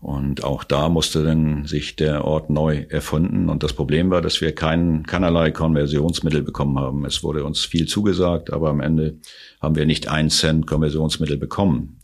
[0.00, 3.48] Und auch da musste dann sich der Ort neu erfunden.
[3.48, 7.04] Und das Problem war, dass wir kein, keinerlei Konversionsmittel bekommen haben.
[7.06, 9.18] Es wurde uns viel zugesagt, aber am Ende
[9.60, 12.00] haben wir nicht ein Cent Konversionsmittel bekommen.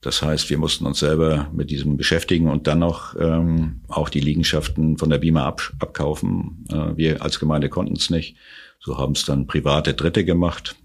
[0.00, 4.20] Das heißt, wir mussten uns selber mit diesem beschäftigen und dann noch ähm, auch die
[4.20, 6.66] Liegenschaften von der BIMA ab, abkaufen.
[6.70, 8.36] Äh, wir als Gemeinde konnten es nicht.
[8.80, 10.76] So haben es dann private Dritte gemacht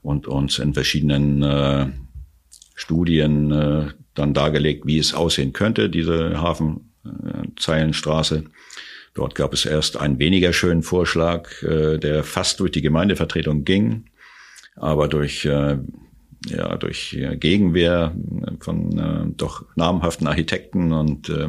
[0.00, 1.90] und uns in verschiedenen äh,
[2.74, 8.44] Studien äh, dann dargelegt, wie es aussehen könnte, diese Hafenzeilenstraße.
[9.14, 14.04] Dort gab es erst einen weniger schönen Vorschlag, äh, der fast durch die Gemeindevertretung ging,
[14.76, 15.78] aber durch äh,
[16.46, 18.16] ja durch Gegenwehr
[18.60, 21.48] von äh, doch namhaften Architekten und äh,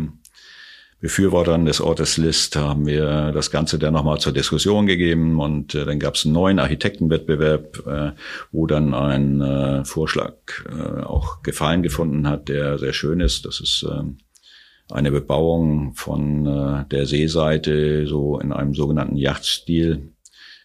[1.04, 5.84] Befürwortern des Ortes List haben wir das Ganze dann nochmal zur Diskussion gegeben und äh,
[5.84, 8.12] dann gab es einen neuen Architektenwettbewerb, äh,
[8.54, 10.36] wo dann ein äh, Vorschlag
[10.66, 13.45] äh, auch Gefallen gefunden hat, der sehr schön ist.
[13.45, 20.14] Das ist äh, eine Bebauung von äh, der Seeseite so in einem sogenannten Yachtstil.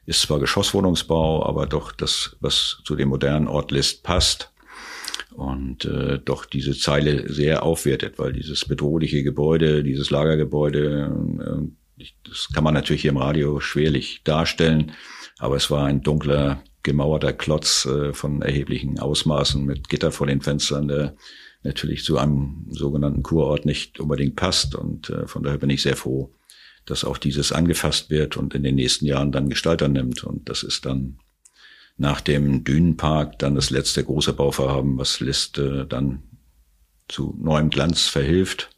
[0.06, 4.52] Ist zwar Geschosswohnungsbau, aber doch das, was zu dem modernen Ort List passt
[5.38, 12.48] und äh, doch diese Zeile sehr aufwertet, weil dieses bedrohliche Gebäude, dieses Lagergebäude, äh, das
[12.52, 14.90] kann man natürlich hier im Radio schwerlich darstellen,
[15.38, 20.40] aber es war ein dunkler, gemauerter Klotz äh, von erheblichen Ausmaßen mit Gitter vor den
[20.40, 21.14] Fenstern, der
[21.62, 24.74] natürlich zu einem sogenannten Kurort nicht unbedingt passt.
[24.74, 26.32] Und äh, von daher bin ich sehr froh,
[26.84, 30.64] dass auch dieses angefasst wird und in den nächsten Jahren dann Gestalter nimmt und das
[30.64, 31.20] ist dann
[31.98, 36.22] nach dem Dünenpark dann das letzte große Bauvorhaben, was Liste dann
[37.08, 38.70] zu neuem Glanz verhilft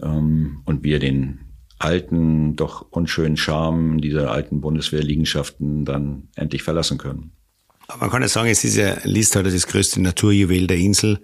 [0.00, 1.40] ähm, und wir den
[1.78, 7.32] alten, doch unschönen Charme dieser alten Bundeswehrliegenschaften dann endlich verlassen können.
[7.88, 11.20] Aber man kann ja sagen, es ist ja List heute das größte Naturjuwel der Insel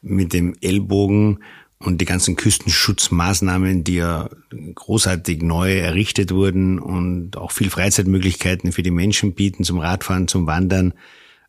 [0.00, 1.40] mit dem Ellbogen
[1.80, 4.28] und die ganzen Küstenschutzmaßnahmen, die ja
[4.74, 10.46] großartig neu errichtet wurden und auch viel Freizeitmöglichkeiten für die Menschen bieten zum Radfahren, zum
[10.46, 10.94] Wandern.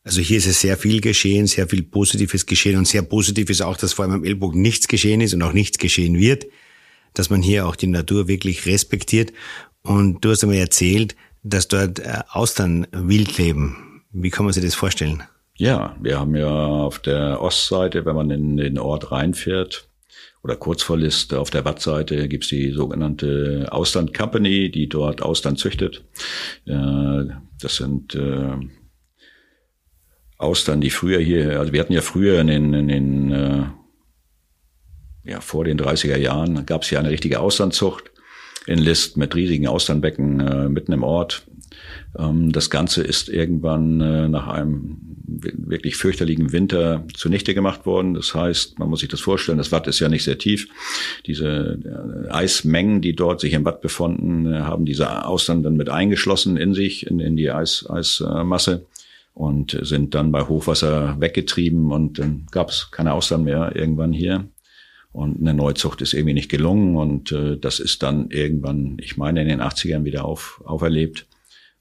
[0.03, 3.61] Also hier ist es sehr viel geschehen, sehr viel Positives geschehen und sehr positiv ist
[3.61, 6.45] auch, dass vor allem am Ellbogen nichts geschehen ist und auch nichts geschehen wird,
[7.15, 9.33] dass man hier auch die Natur wirklich respektiert.
[9.81, 14.03] Und du hast einmal erzählt, dass dort äh, Austern wild leben.
[14.11, 15.23] Wie kann man sich das vorstellen?
[15.55, 19.88] Ja, wir haben ja auf der Ostseite, wenn man in den Ort reinfährt,
[20.43, 25.59] oder kurz vor List auf der Wattseite gibt's die sogenannte Ausland Company, die dort Ausland
[25.59, 26.03] züchtet.
[26.65, 27.25] Äh,
[27.61, 28.55] das sind äh,
[30.37, 33.63] Austern, die früher hier, also wir hatten ja früher in den, in den äh,
[35.25, 38.11] ja, vor den 30er Jahren gab's hier eine richtige Auslandzucht
[38.65, 41.48] in List mit riesigen Austernbecken mitten im Ort.
[42.17, 44.97] Ähm, das Ganze ist irgendwann äh, nach einem
[45.27, 48.13] wirklich fürchterlichen Winter zunichte gemacht worden.
[48.13, 50.67] Das heißt, man muss sich das vorstellen, das Watt ist ja nicht sehr tief.
[51.25, 51.79] Diese
[52.27, 56.57] äh, Eismengen, die dort sich im Watt befunden, äh, haben diese Austern dann mit eingeschlossen
[56.57, 58.85] in sich, in, in die Eis, Eismasse
[59.33, 64.49] und sind dann bei Hochwasser weggetrieben und dann gab es keine Austern mehr irgendwann hier.
[65.11, 69.41] Und eine Neuzucht ist irgendwie nicht gelungen und äh, das ist dann irgendwann, ich meine,
[69.41, 71.25] in den 80ern wieder auf, auferlebt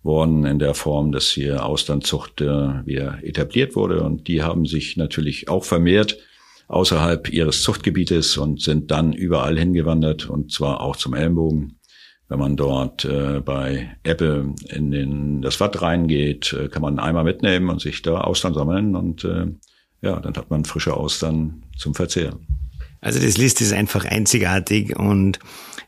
[0.02, 4.02] worden in der Form, dass hier Austernzucht äh, wieder etabliert wurde.
[4.02, 6.18] Und die haben sich natürlich auch vermehrt
[6.68, 11.78] außerhalb ihres Zuchtgebietes und sind dann überall hingewandert und zwar auch zum Ellenbogen.
[12.28, 17.08] Wenn man dort äh, bei Ebbe in den, das Watt reingeht, äh, kann man einen
[17.08, 19.46] Eimer mitnehmen und sich da Austern sammeln und äh,
[20.02, 22.38] ja, dann hat man frische Austern zum Verzehr.
[23.00, 25.38] Also das List ist einfach einzigartig und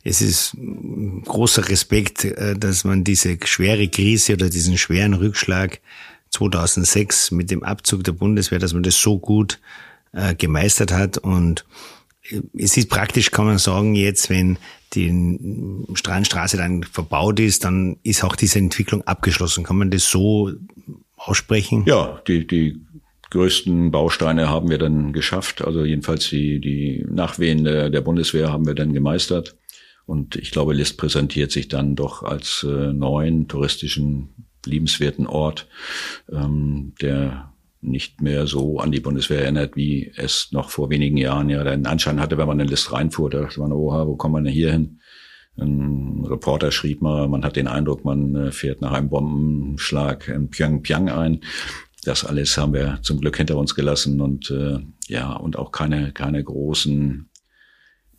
[0.02, 0.56] es ist
[1.24, 5.80] großer Respekt, äh, dass man diese schwere Krise oder diesen schweren Rückschlag
[6.30, 9.60] 2006 mit dem Abzug der Bundeswehr, dass man das so gut
[10.12, 11.64] äh, gemeistert hat und
[12.30, 14.58] äh, es ist praktisch, kann man sagen, jetzt, wenn
[14.94, 15.38] die
[15.94, 19.62] Strandstraße dann verbaut ist, dann ist auch diese Entwicklung abgeschlossen.
[19.62, 20.50] Kann man das so
[21.16, 21.84] aussprechen?
[21.86, 22.80] Ja, die, die
[23.30, 25.62] größten Bausteine haben wir dann geschafft.
[25.62, 29.56] Also jedenfalls die, die Nachwehen der, der Bundeswehr haben wir dann gemeistert.
[30.10, 34.30] Und ich glaube, List präsentiert sich dann doch als äh, neuen touristischen,
[34.66, 35.68] liebenswerten Ort,
[36.32, 41.48] ähm, der nicht mehr so an die Bundeswehr erinnert, wie es noch vor wenigen Jahren
[41.48, 43.30] ja den Anschein hatte, wenn man in List reinfuhr.
[43.30, 44.98] Da dachte man, oha, wo kommt man denn hier hin?
[45.56, 50.50] Ein Reporter schrieb mal, man hat den Eindruck, man äh, fährt nach einem Bombenschlag in
[50.50, 51.42] Pyongyang ein.
[52.02, 56.10] das alles haben wir zum Glück hinter uns gelassen und äh, ja, und auch keine,
[56.10, 57.29] keine großen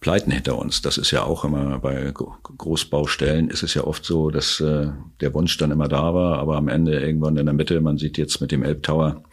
[0.02, 0.82] Pleiten hinter uns.
[0.82, 4.88] Das ist ja auch immer bei Großbaustellen ist es ja oft so, dass äh,
[5.22, 8.18] der Wunsch dann immer da war, aber am Ende irgendwann in der Mitte, man sieht
[8.18, 9.24] jetzt mit dem Elbtower,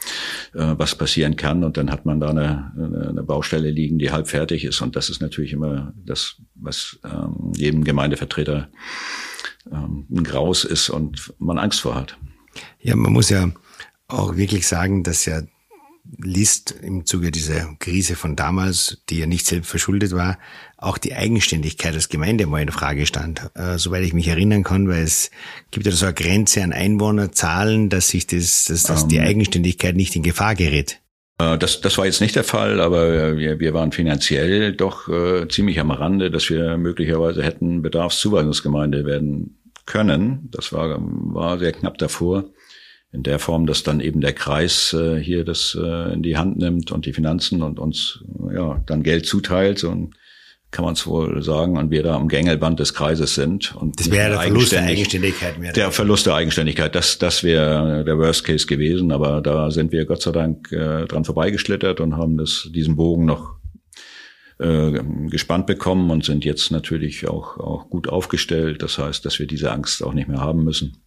[0.53, 4.29] äh, was passieren kann und dann hat man da eine, eine Baustelle liegen, die halb
[4.29, 8.69] fertig ist und das ist natürlich immer das, was ähm, jedem Gemeindevertreter
[9.73, 12.19] ähm, ein Graus ist und man Angst vor hat.
[12.79, 13.51] Ja, man muss ja
[14.07, 15.41] auch wirklich sagen, dass ja
[16.17, 20.39] List im Zuge dieser Krise von damals, die ja nicht selbst verschuldet war,
[20.77, 23.51] auch die Eigenständigkeit als Gemeinde mal in Frage stand.
[23.55, 25.31] Äh, soweit ich mich erinnern kann, weil es
[25.71, 29.25] gibt ja so eine Grenze an Einwohnerzahlen, dass sich das, dass, dass um, die ähm.
[29.25, 31.01] Eigenständigkeit nicht in Gefahr gerät.
[31.39, 35.47] Äh, das, das war jetzt nicht der Fall, aber wir, wir waren finanziell doch äh,
[35.49, 40.49] ziemlich am Rande, dass wir möglicherweise hätten Bedarfszuweisungsgemeinde werden können.
[40.53, 42.45] Das war, war sehr knapp davor
[43.13, 46.59] in der Form, dass dann eben der Kreis äh, hier das äh, in die Hand
[46.59, 50.15] nimmt und die Finanzen und uns ja dann Geld zuteilt und
[50.71, 53.75] kann man es wohl sagen, und wir da am Gängelband des Kreises sind.
[53.75, 55.59] Und das wäre der Verlust der Eigenständigkeit.
[55.59, 59.93] Mehr der Verlust der Eigenständigkeit, das, das wäre der Worst Case gewesen, aber da sind
[59.93, 63.55] wir Gott sei Dank äh, dran vorbeigeschlittert und haben das, diesen Bogen noch
[64.59, 68.83] äh, gespannt bekommen und sind jetzt natürlich auch, auch gut aufgestellt.
[68.83, 70.99] Das heißt, dass wir diese Angst auch nicht mehr haben müssen.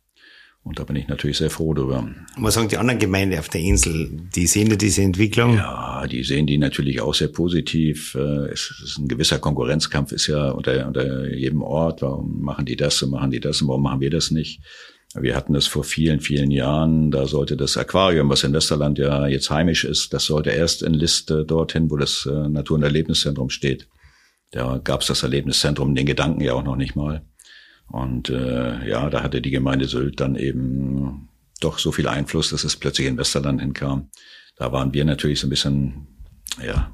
[0.63, 2.07] Und da bin ich natürlich sehr froh darüber.
[2.37, 4.11] Was sagen die anderen Gemeinden auf der Insel?
[4.35, 5.55] Die sehen ja diese Entwicklung?
[5.55, 8.13] Ja, die sehen die natürlich auch sehr positiv.
[8.13, 12.03] Äh, es ist ein gewisser Konkurrenzkampf, ist ja unter, unter jedem Ort.
[12.03, 14.61] Warum machen die das und machen die das und warum machen wir das nicht?
[15.15, 17.09] Wir hatten das vor vielen, vielen Jahren.
[17.09, 20.93] Da sollte das Aquarium, was in Westerland ja jetzt heimisch ist, das sollte erst in
[20.93, 23.87] Liste dorthin, wo das äh, Natur- und Erlebniszentrum steht.
[24.51, 27.25] Da gab es das Erlebniszentrum, den Gedanken ja auch noch nicht mal.
[27.91, 31.29] Und äh, ja, da hatte die Gemeinde Sylt dann eben
[31.59, 34.09] doch so viel Einfluss, dass es plötzlich in Westerland hinkam.
[34.55, 36.07] Da waren wir natürlich so ein bisschen,
[36.65, 36.91] ja,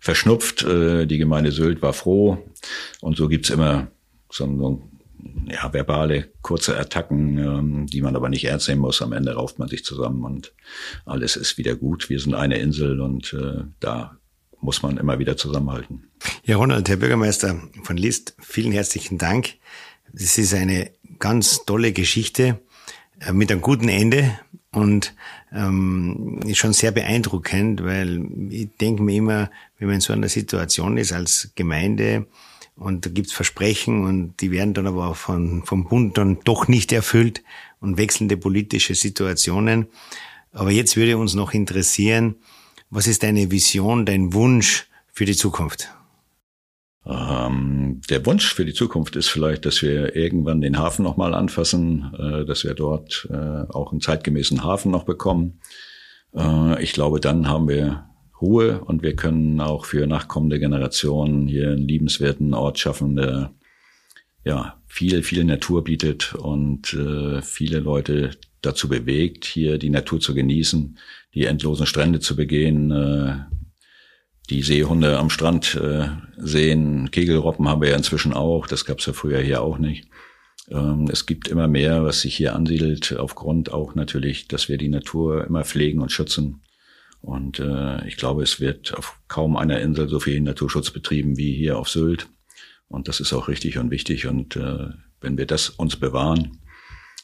[0.00, 0.62] verschnupft.
[0.64, 2.38] Äh, die Gemeinde Sylt war froh.
[3.00, 3.88] Und so gibt's immer
[4.30, 4.90] so, so
[5.50, 9.02] ja, verbale, kurze Attacken, ähm, die man aber nicht ernst nehmen muss.
[9.02, 10.52] Am Ende rauft man sich zusammen und
[11.04, 12.08] alles ist wieder gut.
[12.08, 14.18] Wir sind eine Insel und äh, da
[14.60, 16.10] muss man immer wieder zusammenhalten.
[16.44, 19.54] Ja, Ronald, Herr Bürgermeister von List, vielen herzlichen Dank.
[20.14, 22.60] Es ist eine ganz tolle Geschichte
[23.20, 24.38] äh, mit einem guten Ende
[24.72, 25.14] und
[25.52, 30.28] ähm, ist schon sehr beeindruckend, weil ich denke mir immer, wenn man in so einer
[30.28, 32.26] Situation ist als Gemeinde
[32.76, 36.92] und da gibt's Versprechen und die werden dann aber von, vom Bund dann doch nicht
[36.92, 37.42] erfüllt
[37.80, 39.88] und wechselnde politische Situationen.
[40.52, 42.36] Aber jetzt würde uns noch interessieren,
[42.90, 45.90] was ist deine Vision, dein Wunsch für die Zukunft?
[47.08, 52.12] Ähm, der Wunsch für die Zukunft ist vielleicht, dass wir irgendwann den Hafen nochmal anfassen,
[52.18, 53.36] äh, dass wir dort äh,
[53.72, 55.60] auch einen zeitgemäßen Hafen noch bekommen.
[56.36, 58.04] Äh, ich glaube, dann haben wir
[58.40, 63.52] Ruhe und wir können auch für nachkommende Generationen hier einen liebenswerten Ort schaffen, der
[64.44, 70.34] ja viel, viel Natur bietet und äh, viele Leute dazu bewegt, hier die Natur zu
[70.34, 70.98] genießen,
[71.34, 73.36] die endlosen Strände zu begehen, äh,
[74.50, 77.10] die Seehunde am Strand äh, sehen.
[77.10, 78.66] Kegelroppen haben wir ja inzwischen auch.
[78.66, 80.08] Das gab's ja früher hier auch nicht.
[80.70, 84.88] Ähm, es gibt immer mehr, was sich hier ansiedelt, aufgrund auch natürlich, dass wir die
[84.88, 86.62] Natur immer pflegen und schützen.
[87.20, 91.52] Und äh, ich glaube, es wird auf kaum einer Insel so viel Naturschutz betrieben wie
[91.52, 92.28] hier auf Sylt.
[92.88, 94.26] Und das ist auch richtig und wichtig.
[94.26, 94.88] Und äh,
[95.20, 96.58] wenn wir das uns bewahren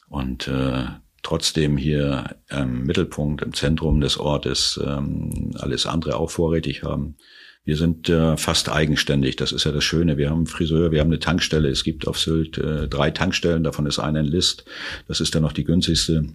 [0.09, 0.85] und äh,
[1.25, 7.17] trotzdem hier im Mittelpunkt, im Zentrum des Ortes ähm, alles andere auch vorrätig haben.
[7.63, 9.35] Wir sind äh, fast eigenständig.
[9.35, 10.17] Das ist ja das Schöne.
[10.17, 11.67] Wir haben einen Friseur, wir haben eine Tankstelle.
[11.67, 14.65] Es gibt auf Sylt äh, drei Tankstellen, davon ist eine in List.
[15.07, 16.27] Das ist dann noch die günstigste.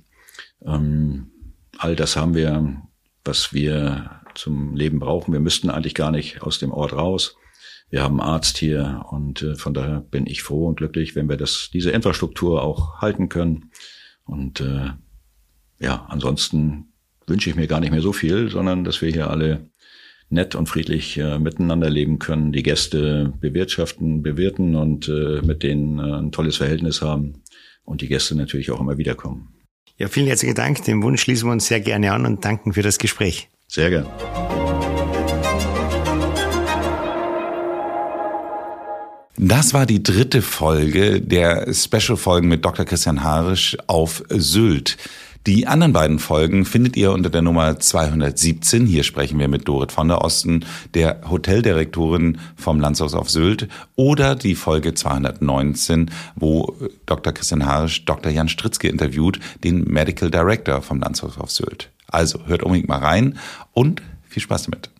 [0.66, 1.30] Ähm,
[1.78, 2.82] all das haben wir,
[3.24, 5.32] was wir zum Leben brauchen.
[5.32, 7.36] Wir müssten eigentlich gar nicht aus dem Ort raus.
[7.90, 11.28] Wir haben einen Arzt hier und äh, von daher bin ich froh und glücklich, wenn
[11.28, 13.70] wir das, diese Infrastruktur auch halten können.
[14.30, 14.90] Und äh,
[15.80, 16.92] ja, ansonsten
[17.26, 19.70] wünsche ich mir gar nicht mehr so viel, sondern dass wir hier alle
[20.28, 25.98] nett und friedlich äh, miteinander leben können, die Gäste bewirtschaften, bewirten und äh, mit denen
[25.98, 27.42] äh, ein tolles Verhältnis haben
[27.84, 29.48] und die Gäste natürlich auch immer wiederkommen.
[29.98, 30.84] Ja, vielen herzlichen Dank.
[30.84, 33.48] Den Wunsch schließen wir uns sehr gerne an und danken für das Gespräch.
[33.66, 34.08] Sehr gerne.
[39.36, 42.84] Das war die dritte Folge der Special-Folgen mit Dr.
[42.84, 44.96] Christian Harisch auf Sylt.
[45.46, 48.84] Die anderen beiden Folgen findet ihr unter der Nummer 217.
[48.84, 54.34] Hier sprechen wir mit Dorit von der Osten, der Hoteldirektorin vom Landshaus auf Sylt, oder
[54.34, 56.76] die Folge 219, wo
[57.06, 57.32] Dr.
[57.32, 58.30] Christian Harisch Dr.
[58.30, 61.90] Jan Stritzke interviewt, den Medical Director vom Landshaus auf Sylt.
[62.08, 63.38] Also hört unbedingt mal rein
[63.72, 64.90] und viel Spaß damit.